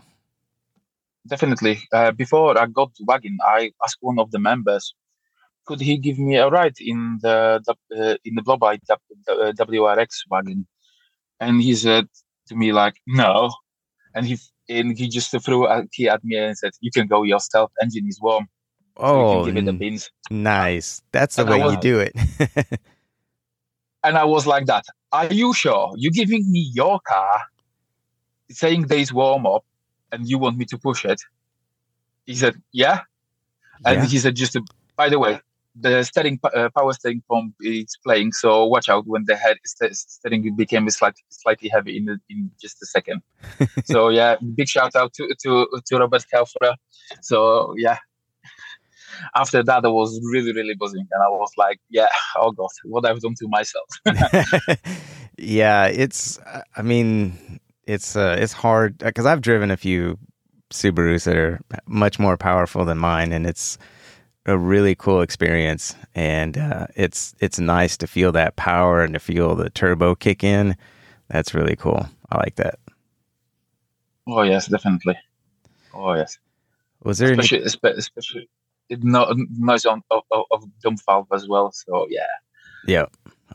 [1.27, 1.75] Definitely.
[1.75, 1.87] Definitely.
[1.91, 4.93] Uh, before I got the wagon, I asked one of the members
[5.65, 8.79] could he give me a ride in the uh, in the blobeye
[9.29, 10.67] WRX wagon?
[11.43, 12.07] And he said
[12.47, 13.51] to me like, no.
[14.15, 14.37] And he
[14.69, 17.71] and he just threw a key at me and said, "You can go yourself.
[17.81, 18.47] Engine is warm."
[18.95, 20.11] Oh, so give it the oh, beans.
[20.29, 21.01] Nice.
[21.11, 22.13] That's the and way was, you do it.
[24.03, 24.85] and I was like that.
[25.11, 25.93] Are you sure?
[25.97, 27.41] You're giving me your car,
[28.51, 29.65] saying days warm up,
[30.11, 31.21] and you want me to push it?
[32.25, 33.01] He said, "Yeah."
[33.85, 34.05] And yeah.
[34.05, 34.57] he said, "Just
[34.95, 35.41] by the way,
[35.75, 39.95] the steering uh, power steering pump is playing, so watch out when the head st-
[39.95, 43.21] steering became slightly slightly heavy in in just a second.
[43.85, 46.75] so yeah, big shout out to to to Robert Kelfra.
[47.21, 47.97] So yeah,
[49.35, 52.07] after that I was really really buzzing, and I was like, yeah,
[52.37, 53.89] oh god, what I've done to myself.
[55.37, 56.39] yeah, it's
[56.75, 60.17] I mean it's uh, it's hard because I've driven a few
[60.71, 63.77] Subarus that are much more powerful than mine, and it's
[64.45, 69.19] a really cool experience, and uh, it's it's nice to feel that power and to
[69.19, 70.75] feel the turbo kick in.
[71.29, 72.07] That's really cool.
[72.29, 72.79] I like that.
[74.27, 75.17] Oh yes, definitely.
[75.93, 76.37] Oh yes.
[77.03, 77.97] Was there especially any...
[77.97, 78.49] especially
[78.89, 81.71] no noise on of, of dump valve as well?
[81.71, 82.21] So yeah.
[82.85, 83.05] Yeah.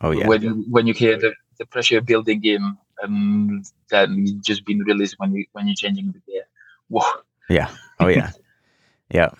[0.01, 0.27] Oh yeah.
[0.27, 5.35] When when you hear the, the pressure building in, and then just being released when
[5.35, 6.45] you when you're changing the gear.
[6.89, 7.03] Whoa.
[7.49, 7.71] Yeah.
[8.01, 8.33] Oh yeah.
[9.11, 9.31] yeah.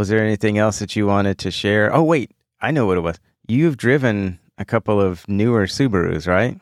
[0.00, 1.94] Was there anything else that you wanted to share?
[1.94, 3.20] Oh, wait, I know what it was.
[3.46, 6.58] You've driven a couple of newer Subarus, right?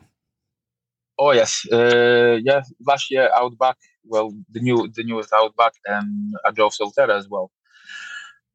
[1.21, 2.63] Oh yes, uh, yeah.
[2.85, 3.77] Last year, Outback.
[4.05, 7.53] Well, the new, the newest Outback, and I drove Solterra as well.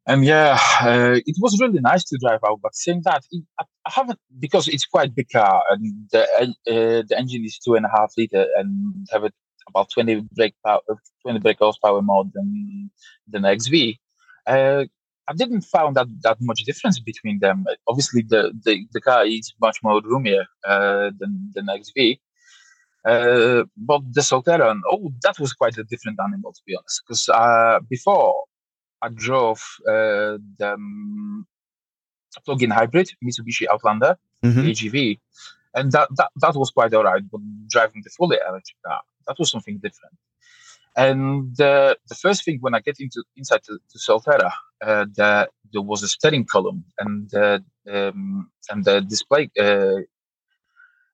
[0.05, 2.73] And yeah, uh, it was really nice to drive Outback.
[2.73, 7.45] Saying that, it, I, haven't because it's quite big car, and the uh, the engine
[7.45, 9.33] is two and a half liter, and have it
[9.65, 10.81] about twenty brake power,
[11.21, 12.91] twenty brake horsepower more than
[13.29, 13.97] than XV
[14.45, 17.65] I didn't find that that much difference between them.
[17.87, 22.19] Obviously, the the, the car is much more roomier uh, than the XV.
[23.05, 27.01] Uh, but the Solterra, oh, that was quite a different animal to be honest.
[27.05, 28.45] Because uh, before
[29.01, 31.45] I drove uh, the um,
[32.45, 34.61] plug-in hybrid Mitsubishi Outlander mm-hmm.
[34.61, 35.19] AGV,
[35.75, 37.23] and that, that that was quite alright.
[37.29, 40.15] But driving the fully electric car, that was something different.
[40.95, 44.51] And uh, the first thing when I get into inside to, to Solterra,
[44.85, 47.59] uh, the, there was a steering column and uh,
[47.91, 49.49] um, and the display.
[49.59, 50.01] Uh,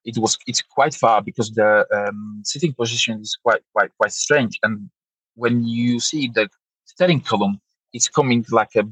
[0.04, 4.58] it was it's quite far because the um, sitting position is quite quite quite strange.
[4.62, 4.90] And
[5.34, 6.48] when you see the
[6.84, 7.60] steering column,
[7.92, 8.84] it's coming like a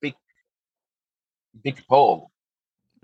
[0.00, 0.14] big
[1.62, 2.30] big pole.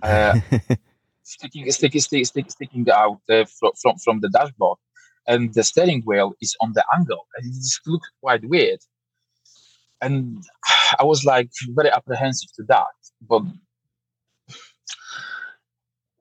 [0.03, 0.41] Uh,
[1.22, 4.78] sticking, sticking, sticking, sticking out uh, from, from from the dashboard,
[5.26, 7.26] and the steering wheel is on the angle.
[7.36, 8.80] And it just looked quite weird.
[10.00, 10.44] And
[10.98, 12.86] I was like very apprehensive to that.
[13.28, 13.42] But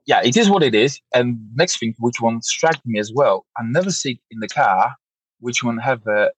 [0.05, 1.01] yeah, it is what it is.
[1.13, 4.95] And next thing, which one struck me as well, I never see in the car
[5.39, 6.31] which one have a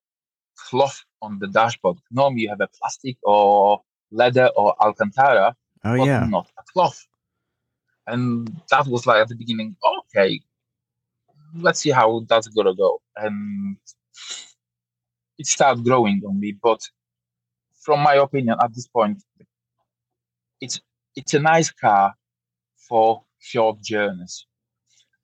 [0.58, 1.98] cloth on the dashboard.
[2.12, 5.56] Normally you have a plastic or leather or Alcantara.
[5.84, 7.06] Oh yeah, not a cloth.
[8.08, 9.76] And that was like at the beginning,
[10.16, 10.40] okay,
[11.60, 13.02] let's see how that's gonna go.
[13.16, 13.78] And
[15.38, 16.82] it started growing on me, but
[17.82, 19.24] from my opinion, at this point,
[20.62, 20.82] it's
[21.16, 22.14] it's a nice car
[22.76, 24.46] for short journeys.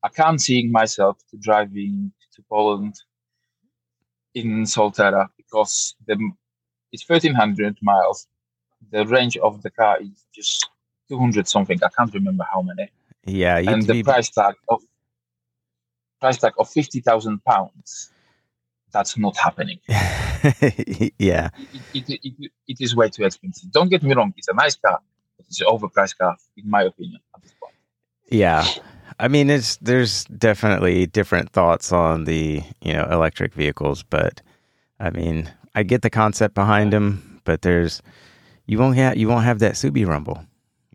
[0.02, 2.94] I can't see myself to driving to Poland
[4.34, 6.16] in Solterra because the
[6.92, 8.26] it's 1300 miles.
[8.92, 10.68] The range of the car is just
[11.08, 11.78] 200 something.
[11.82, 12.90] I can't remember how many.
[13.24, 14.02] Yeah, and the be...
[14.02, 14.82] price tag of
[16.24, 18.10] price tag of fifty thousand pounds,
[18.92, 19.78] that's not happening.
[19.88, 21.50] yeah,
[21.92, 23.70] it, it, it, it is way too expensive.
[23.72, 24.98] Don't get me wrong; it's a nice car,
[25.36, 27.74] but it's an overpriced car, in my opinion, at this point.
[28.30, 28.66] Yeah,
[29.18, 34.40] I mean, it's there's definitely different thoughts on the you know electric vehicles, but
[34.98, 38.00] I mean, I get the concept behind them, but there's
[38.66, 40.38] you won't have you won't have that Subie rumble.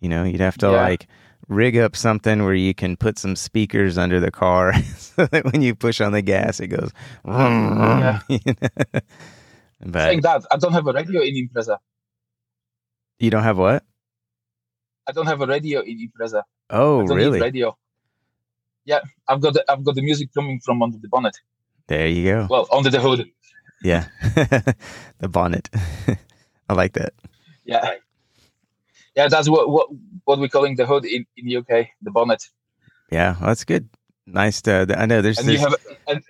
[0.02, 0.82] You know, you'd have to Yeah.
[0.90, 1.08] like
[1.50, 5.62] rig up something where you can put some speakers under the car so that when
[5.62, 6.92] you push on the gas, it goes.
[7.26, 8.22] Yeah.
[8.30, 9.02] you know?
[9.82, 11.78] but that, I don't have a radio in Impreza.
[13.18, 13.84] you don't have what?
[15.08, 16.44] I don't have a radio in Impreza.
[16.70, 17.42] Oh, I don't really?
[17.42, 17.76] radio.
[18.86, 21.36] Yeah, I've got the, I've got the music coming from under the bonnet.
[21.88, 22.48] There you go.
[22.50, 23.30] Well, under the hood.
[23.84, 24.06] Yeah.
[25.20, 25.70] the bonnet.
[26.70, 27.14] I like that.
[27.66, 27.96] Yeah,
[29.20, 29.88] yeah, that's what what
[30.28, 31.72] what we're calling the hood in in the UK,
[32.06, 32.42] the bonnet.
[33.12, 33.86] Yeah, well, that's good.
[34.26, 34.74] Nice to.
[34.98, 35.40] I know there's.
[35.40, 35.76] And you this- have
[36.08, 36.22] and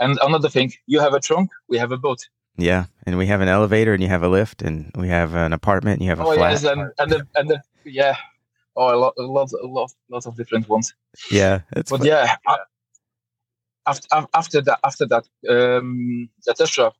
[0.00, 2.20] and another thing, you have a trunk, we have a boat.
[2.56, 5.52] yeah, and we have an elevator, and you have a lift, and we have an
[5.52, 6.50] apartment, and you have a Oh flat.
[6.52, 8.16] yes, and and the, and the yeah,
[8.76, 10.94] oh a lot a lot a lot lots of different ones.
[11.30, 12.06] yeah, it's But fun.
[12.06, 12.36] yeah,
[13.86, 14.06] after
[14.40, 16.92] after that after that um the test drive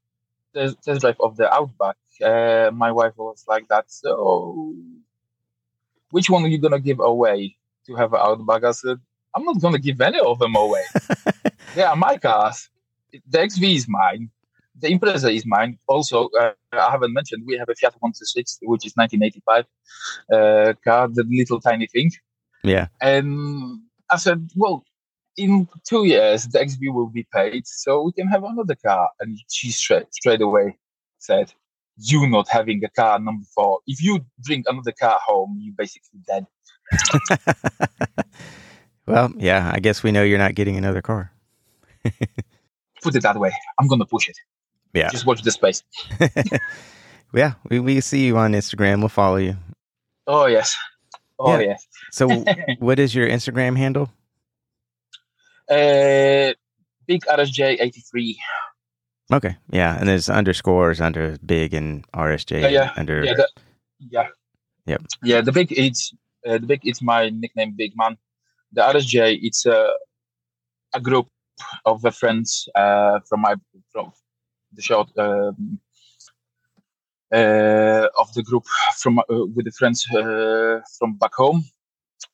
[0.54, 3.84] the test drive of the Outback, uh, my wife was like that.
[4.02, 4.74] So,
[6.10, 7.56] which one are you gonna give away
[7.86, 8.64] to have an Outback?
[8.64, 8.98] I said,
[9.34, 10.82] I'm not gonna give any of them away.
[11.74, 12.68] they are my cars.
[13.28, 14.30] The XV is mine.
[14.80, 15.78] The Impreza is mine.
[15.88, 19.64] Also, uh, I haven't mentioned we have a Fiat 126, which is 1985
[20.32, 22.10] uh, car, the little tiny thing.
[22.62, 23.80] yeah, And
[24.10, 24.84] I said, well,
[25.36, 29.10] in two years, the XV will be paid, so we can have another car.
[29.20, 30.78] And she straight, straight away
[31.18, 31.52] said,
[31.98, 33.80] you not having a car number four.
[33.86, 36.46] If you bring another car home, you basically dead.
[39.06, 39.70] well, yeah.
[39.74, 41.32] I guess we know you're not getting another car.
[43.02, 43.52] Put it that way.
[43.78, 44.38] I'm going to push it.
[44.94, 45.10] Yeah.
[45.10, 45.82] Just watch the space.
[47.34, 49.00] Yeah, we we see you on Instagram.
[49.00, 49.56] We'll follow you.
[50.26, 50.74] Oh, yes.
[51.38, 51.76] Oh, Yeah.
[51.76, 51.86] yes.
[52.10, 52.28] So,
[52.78, 54.10] what is your Instagram handle?
[55.68, 56.54] Uh,
[57.06, 58.36] big RSJ83.
[59.32, 63.24] Okay, yeah, and there's underscores under big and RSJ Yeah, yeah, under.
[63.24, 63.48] Yeah, the,
[64.10, 64.28] yeah.
[64.86, 65.02] Yep.
[65.22, 66.14] Yeah, the big it's
[66.46, 68.16] uh, the big it's my nickname, Big Man.
[68.72, 69.90] The RSJ it's a
[70.94, 71.28] a group
[71.84, 73.54] of the friends uh, from my
[73.92, 74.12] from
[74.72, 75.78] the short um,
[77.30, 78.64] uh, of the group
[78.96, 79.24] from uh,
[79.54, 81.64] with the friends uh, from back home,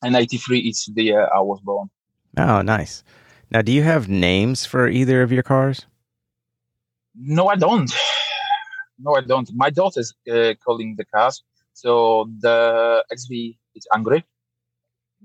[0.03, 1.91] and eighty three it's the year I was born.
[2.37, 3.03] Oh, nice.
[3.51, 5.87] Now, do you have names for either of your cars?
[7.15, 7.93] No, I don't.
[8.99, 9.51] No, I don't.
[9.55, 11.43] My daughter's uh, calling the cars.
[11.73, 14.25] So the XV is angry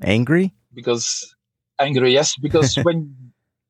[0.02, 0.54] Angry?
[0.74, 1.36] because
[1.80, 3.16] angry, yes, because when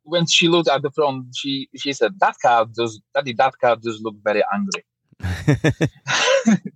[0.04, 3.76] when she looked at the front, she she said that car does that that car
[3.76, 4.84] does look very angry.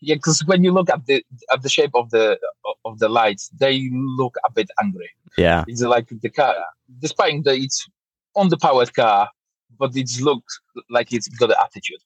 [0.00, 2.38] yeah, because when you look at the at the shape of the
[2.84, 5.10] of the lights, they look a bit angry.
[5.36, 6.54] yeah, It's like the car,
[7.00, 7.86] despite that it's
[8.34, 9.30] on the powered car,
[9.78, 10.60] but it looks
[10.90, 12.00] like it's got an attitude.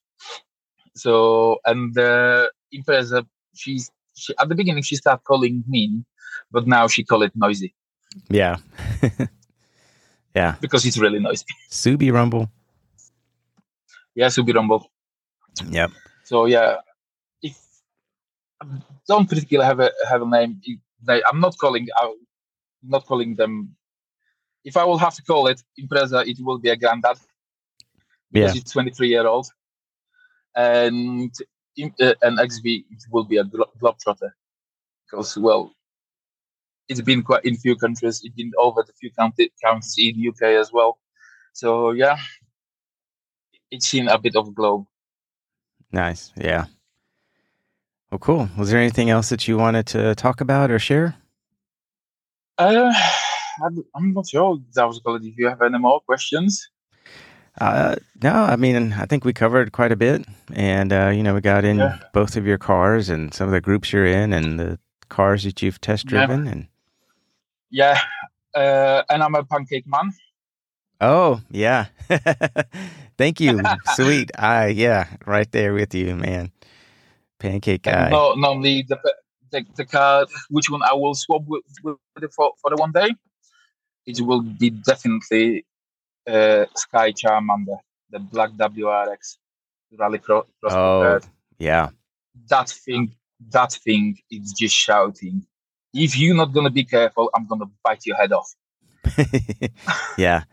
[0.95, 6.05] So, and the Impreza, she's she, at the beginning she started calling mean,
[6.51, 7.73] but now she call it noisy
[8.29, 8.57] yeah,
[10.35, 10.55] yeah.
[10.61, 11.45] because it's really noisy.
[11.69, 12.49] Subie Rumble.
[14.15, 14.89] Yeah, Subie Rumble.
[15.69, 15.91] Yep.
[16.23, 16.77] So yeah,
[17.41, 17.57] if
[19.07, 20.61] don't particularly have a have a name,
[21.01, 22.15] they, I'm not calling out,
[22.83, 23.75] not calling them.
[24.63, 27.17] If I will have to call it Impreza, it will be a granddad.
[28.31, 28.53] Yeah.
[28.55, 29.47] it's 23 year old
[30.55, 31.33] and
[31.77, 34.31] in, uh, an xv will be a glo- globetrotter
[35.05, 35.73] because well
[36.89, 40.29] it's been quite in few countries it's been over the few county, counties in the
[40.29, 40.99] uk as well
[41.53, 42.17] so yeah
[43.69, 44.85] it's seen a bit of globe
[45.91, 46.31] Nice.
[46.37, 46.65] Yeah.
[48.09, 48.49] Well, cool.
[48.57, 51.15] Was there anything else that you wanted to talk about or share?
[52.57, 52.93] uh,
[53.95, 56.69] i'm not sure that was good if you have any more questions
[57.59, 61.33] Uh, no, I mean, I think we covered quite a bit, and uh, you know,
[61.35, 61.97] we got in Yeah.
[62.13, 64.79] both of your cars and some of the groups you're in, and the
[65.09, 66.27] cars that you've test Yeah.
[66.27, 66.67] driven, and
[67.71, 67.99] yeah
[68.55, 70.11] uh, and i'm a pancake man
[71.01, 71.87] oh yeah,
[73.17, 74.31] thank you, sweet.
[74.37, 76.51] I yeah, right there with you, man.
[77.39, 78.11] Pancake guy.
[78.11, 78.97] No, normally the,
[79.51, 82.91] the the car, which one I will swap with, with it for, for the one
[82.91, 83.09] day,
[84.05, 85.65] it will be definitely
[86.27, 87.77] uh, Sky Charmander,
[88.09, 89.37] the black WRX
[89.97, 90.73] Rally Cro- Cross.
[90.73, 91.19] Oh
[91.59, 91.89] yeah,
[92.49, 93.15] That thing,
[93.51, 95.45] that thing is just shouting.
[95.93, 98.53] If you're not gonna be careful, I'm gonna bite your head off.
[100.17, 100.43] yeah.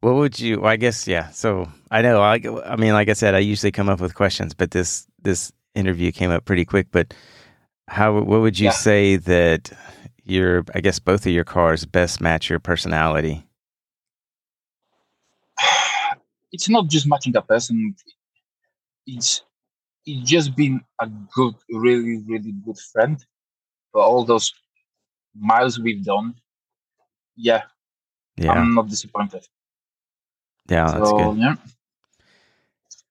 [0.00, 0.60] What would you?
[0.60, 1.30] Well, I guess yeah.
[1.30, 2.20] So I know.
[2.20, 5.52] I, I mean, like I said, I usually come up with questions, but this this
[5.74, 6.88] interview came up pretty quick.
[6.92, 7.14] But
[7.88, 8.12] how?
[8.20, 8.72] What would you Yeah.
[8.72, 9.72] say that
[10.22, 13.44] your I guess both of your cars best match your personality?
[16.52, 17.94] It's not just matching a person.
[19.06, 19.42] It's
[20.06, 23.24] it's just been a good, really, really good friend
[23.92, 24.52] for all those
[25.36, 26.34] miles we've done.
[27.36, 27.62] Yeah,
[28.36, 29.46] Yeah, I'm not disappointed.
[30.68, 31.36] yeah, that's good.
[31.36, 31.54] yeah,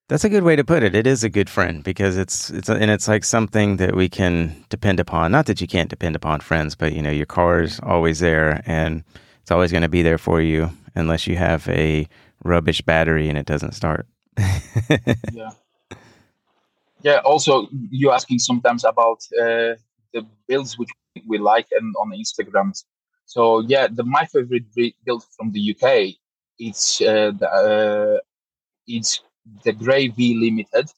[0.10, 0.96] That's a good way to put it.
[0.96, 4.66] It is a good friend because it's it's and it's like something that we can
[4.70, 5.32] depend upon.
[5.32, 8.62] Not that you can't depend upon friends, but you know your car is always there
[8.68, 9.04] and
[9.42, 12.08] it's always going to be there for you unless you have a
[12.44, 14.08] rubbish battery and it doesn't start.
[15.32, 15.50] yeah,
[17.02, 17.18] yeah.
[17.26, 19.76] Also, you're asking sometimes about uh,
[20.14, 20.90] the builds which
[21.28, 22.72] we like and on Instagram.
[23.26, 24.66] So yeah, the my favorite
[25.06, 26.16] build from the UK.
[26.60, 28.20] It's uh, the uh,
[28.88, 29.22] it's
[29.64, 30.90] the Grey V Limited.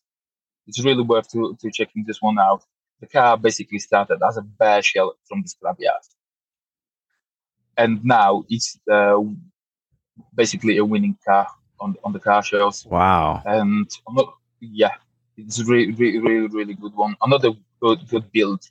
[0.67, 2.63] It's really worth to, to checking this one out.
[3.01, 6.05] The car basically started as a bare shell from the scrapyard,
[7.77, 9.19] and now it's uh,
[10.35, 11.47] basically a winning car
[11.79, 12.85] on on the car shows.
[12.85, 13.43] wow.
[13.45, 14.95] And ano- yeah,
[15.37, 17.15] it's really, really, really, really good one.
[17.21, 17.51] Another
[17.81, 18.61] good, good build.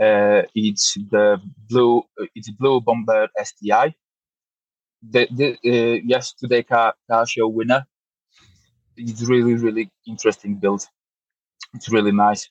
[0.00, 2.02] Uh, it's the blue.
[2.34, 3.94] It's blue bomber STI.
[5.02, 7.86] The, the uh, yes, today car car show winner.
[8.96, 10.86] It's really, really interesting build.
[11.74, 12.48] It's really nice.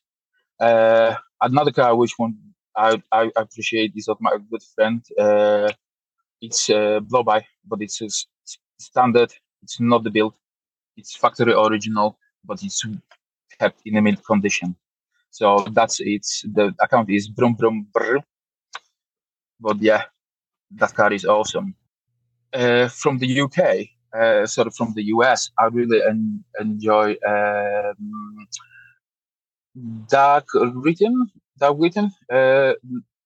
[0.59, 2.37] Uh, another car which one
[2.75, 5.03] I, I appreciate is of my good friend.
[5.17, 5.69] Uh,
[6.41, 8.09] it's uh, blobeye, but it's a
[8.79, 9.31] standard.
[9.63, 10.33] It's not the build.
[10.97, 12.83] It's factory original, but it's
[13.59, 14.75] kept in a mint condition.
[15.29, 18.19] So that's it's the account is brum brum brr.
[19.59, 20.03] But yeah,
[20.71, 21.75] that car is awesome.
[22.53, 23.87] Uh, from the UK,
[24.19, 28.47] uh, sort of from the US, I really en- enjoy um,
[30.09, 32.73] Dark Written, Dark Written uh,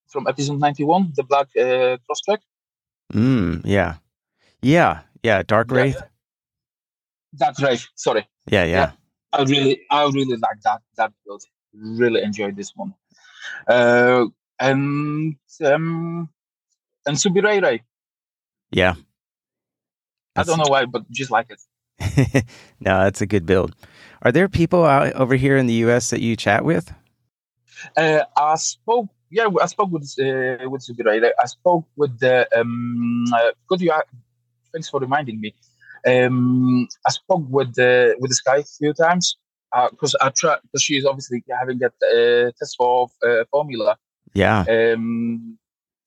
[0.08, 2.40] from episode 91, the black uh, Crosstrek.
[3.14, 3.96] Mm, yeah.
[4.62, 5.02] Yeah.
[5.24, 5.44] Yeah.
[5.44, 5.78] Dark Yeah.
[5.78, 6.02] Wraith.
[7.36, 8.28] Dark Wraith, sorry.
[8.50, 8.66] Yeah.
[8.66, 8.92] Yeah.
[9.34, 11.44] I really, I really like that that build.
[11.74, 12.94] Really enjoyed this one.
[13.68, 14.26] Uh,
[14.60, 16.30] and um,
[17.06, 17.82] and Subirai
[18.72, 18.96] Yeah.
[20.36, 21.62] I don't know why, but just like it.
[22.80, 23.76] no, that's a good build.
[24.22, 26.10] Are there people out over here in the U.S.
[26.10, 26.94] that you chat with?
[27.96, 31.32] Uh, I spoke, yeah, I spoke with uh, with Subirai.
[31.40, 33.26] I spoke with the um.
[33.34, 33.92] Uh, could you?
[33.92, 34.02] Uh,
[34.72, 35.54] thanks for reminding me.
[36.08, 39.38] Um, I spoke with the with this guy a few times
[39.92, 43.98] because I try because she's obviously having that uh, test for uh, formula.
[44.34, 44.66] Yeah.
[44.70, 45.58] um,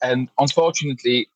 [0.03, 1.29] and unfortunately,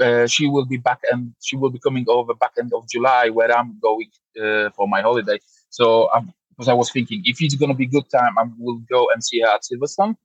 [0.00, 3.28] uh, she will be back and she will be coming over back end of July,
[3.28, 4.10] where I'm going
[4.42, 5.38] uh, for my holiday.
[5.70, 6.08] So,
[6.50, 9.40] because I was thinking, if it's gonna be good time, I will go and see
[9.40, 10.16] her at Silverstone,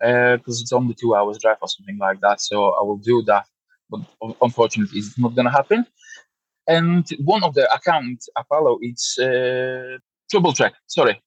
[0.00, 2.40] because it's only two hours drive or something like that.
[2.40, 3.46] So I will do that,
[3.90, 4.00] but
[4.40, 5.86] unfortunately, it's not gonna happen.
[6.66, 9.98] And one of the accounts I follow, it's uh,
[10.30, 10.74] Trouble Track.
[10.86, 11.20] Sorry,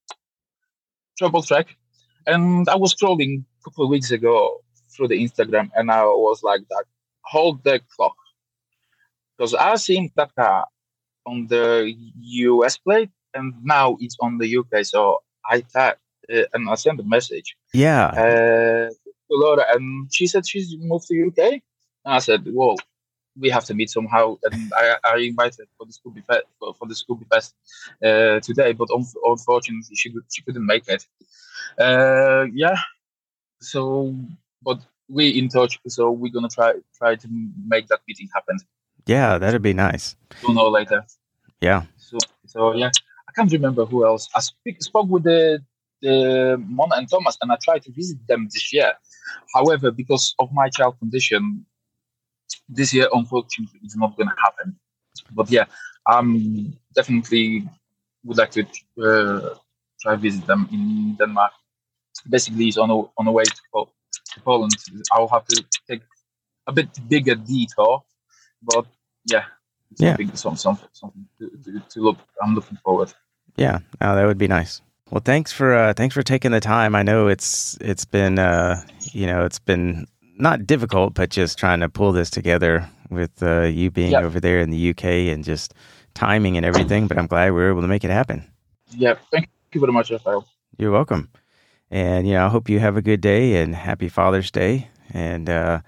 [1.18, 1.76] Trouble Track.
[2.26, 4.62] And I was scrolling a couple of weeks ago
[4.96, 6.86] through the Instagram, and I was like, "That
[7.26, 8.16] hold the clock,"
[9.38, 10.66] because I seen that car
[11.26, 14.84] on the US plate, and now it's on the UK.
[14.86, 18.08] So I thought, uh, and I sent a message Yeah.
[18.08, 21.40] uh, to Laura, and she said she's moved to UK.
[22.06, 22.76] And I said, "Well,
[23.40, 26.88] we have to meet somehow." And I, I invited for the Scooby Fest for, for
[26.88, 27.56] the Scooby Fest
[28.04, 31.06] uh, today, but un- unfortunately, she could, she couldn't make it.
[31.80, 32.76] Uh, yeah.
[33.62, 34.14] So,
[34.62, 35.80] but we in touch.
[35.88, 37.28] So we're gonna try try to
[37.68, 38.58] make that meeting happen
[39.06, 39.38] Yeah.
[39.38, 40.16] That'd be nice.
[40.42, 41.06] sooner or later.
[41.62, 41.84] Yeah.
[41.98, 42.92] So, so yeah,
[43.28, 44.30] I can't remember who else.
[44.36, 45.64] I speak, spoke with the
[46.04, 46.16] the
[46.78, 48.92] Mona and Thomas, and I tried to visit them this year.
[49.56, 51.66] However, because of my child condition,
[52.78, 54.68] this year unfortunately it's not going to happen.
[55.38, 55.66] But yeah,
[56.14, 56.30] I'm
[56.98, 57.46] definitely
[58.26, 58.62] would like to
[59.08, 59.56] uh,
[60.02, 61.54] try visit them in Denmark.
[62.30, 63.94] Basically, it's on a, on the way to, Pol-
[64.34, 64.74] to Poland.
[65.12, 66.02] I'll have to take
[66.68, 68.04] a bit bigger detour,
[68.62, 68.86] but
[69.34, 69.46] yeah,
[69.92, 70.16] it's Yeah.
[70.16, 72.18] something, something, something to, to, to look.
[72.42, 73.10] I'm looking forward.
[73.58, 73.80] Yeah.
[74.02, 74.82] No, that would be nice.
[75.14, 76.96] Well, thanks for uh, thanks for taking the time.
[76.96, 80.08] I know it's it's been uh, you know it's been
[80.40, 84.24] not difficult, but just trying to pull this together with uh, you being Yeah.
[84.24, 85.76] over there in the UK and just
[86.16, 87.06] timing and everything.
[87.06, 88.44] But I'm glad we were able to make it happen.
[88.90, 90.48] Yeah, thank you very much, Rafael.
[90.80, 91.30] You're welcome.
[91.92, 94.88] And you know, I hope you have a good day and happy Father's Day.
[95.14, 95.82] And uh,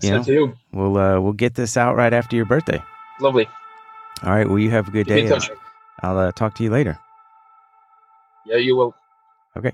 [0.00, 0.56] you Same know, you.
[0.72, 2.82] we'll uh, we'll get this out right after your birthday.
[3.20, 3.46] Lovely.
[4.22, 4.48] All right.
[4.48, 5.40] Well, you have a good Keep day.
[6.02, 6.98] I'll uh, talk to you later.
[8.46, 8.94] Yeah, you will.
[9.56, 9.72] Okay.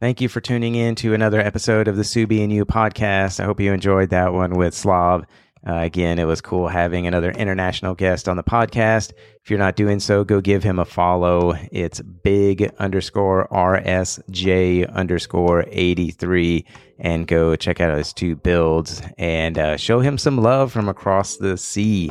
[0.00, 3.40] Thank you for tuning in to another episode of the Subie and You podcast.
[3.40, 5.24] I hope you enjoyed that one with Slav.
[5.66, 9.12] Uh, again, it was cool having another international guest on the podcast.
[9.42, 11.54] If you're not doing so, go give him a follow.
[11.72, 16.64] It's big underscore RSJ underscore 83
[17.00, 21.38] and go check out his two builds and uh, show him some love from across
[21.38, 22.10] the sea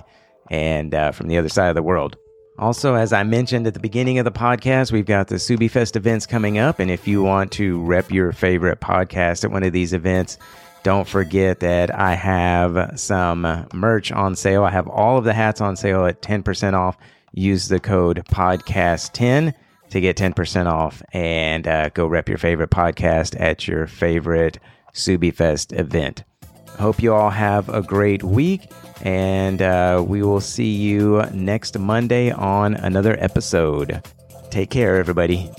[0.52, 2.18] and uh, from the other side of the world.
[2.60, 6.26] Also, as I mentioned at the beginning of the podcast, we've got the SubieFest events
[6.26, 6.80] coming up.
[6.80, 10.40] And if you want to rep your favorite podcast at one of these events,
[10.82, 14.64] don't forget that I have some merch on sale.
[14.64, 16.98] I have all of the hats on sale at 10% off.
[17.34, 19.54] Use the code podcast10
[19.90, 24.58] to get 10% off and uh, go rep your favorite podcast at your favorite
[24.94, 26.24] SubieFest event.
[26.78, 28.70] Hope you all have a great week,
[29.02, 34.02] and uh, we will see you next Monday on another episode.
[34.52, 35.52] Take care, everybody.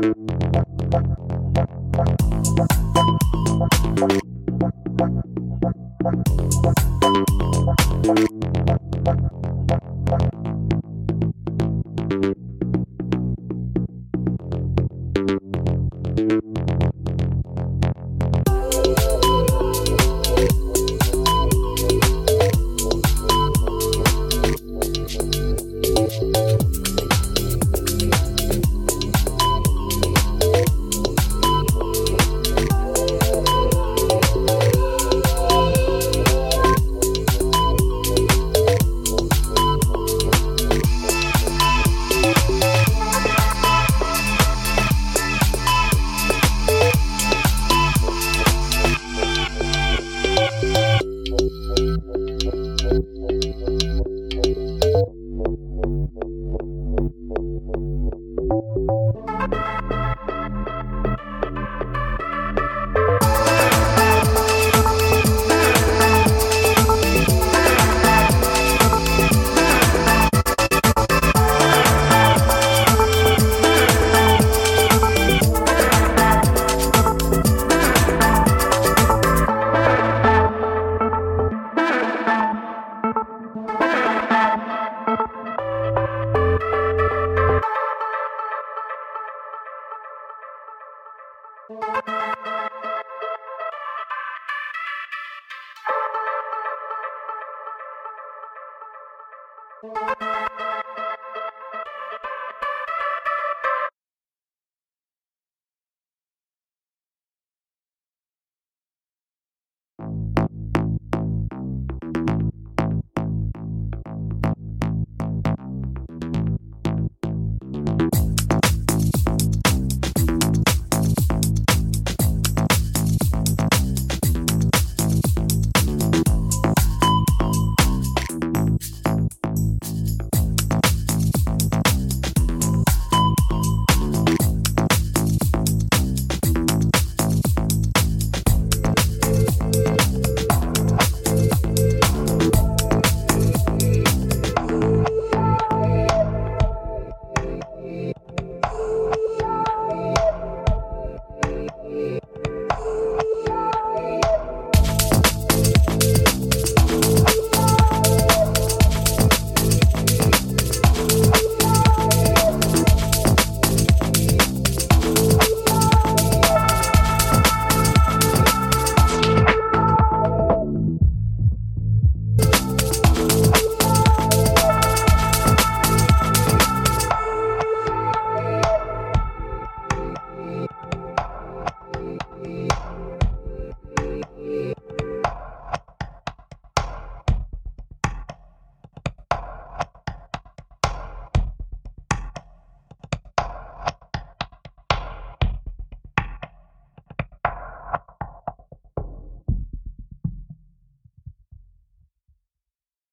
[0.00, 0.16] Thank
[9.20, 9.29] you.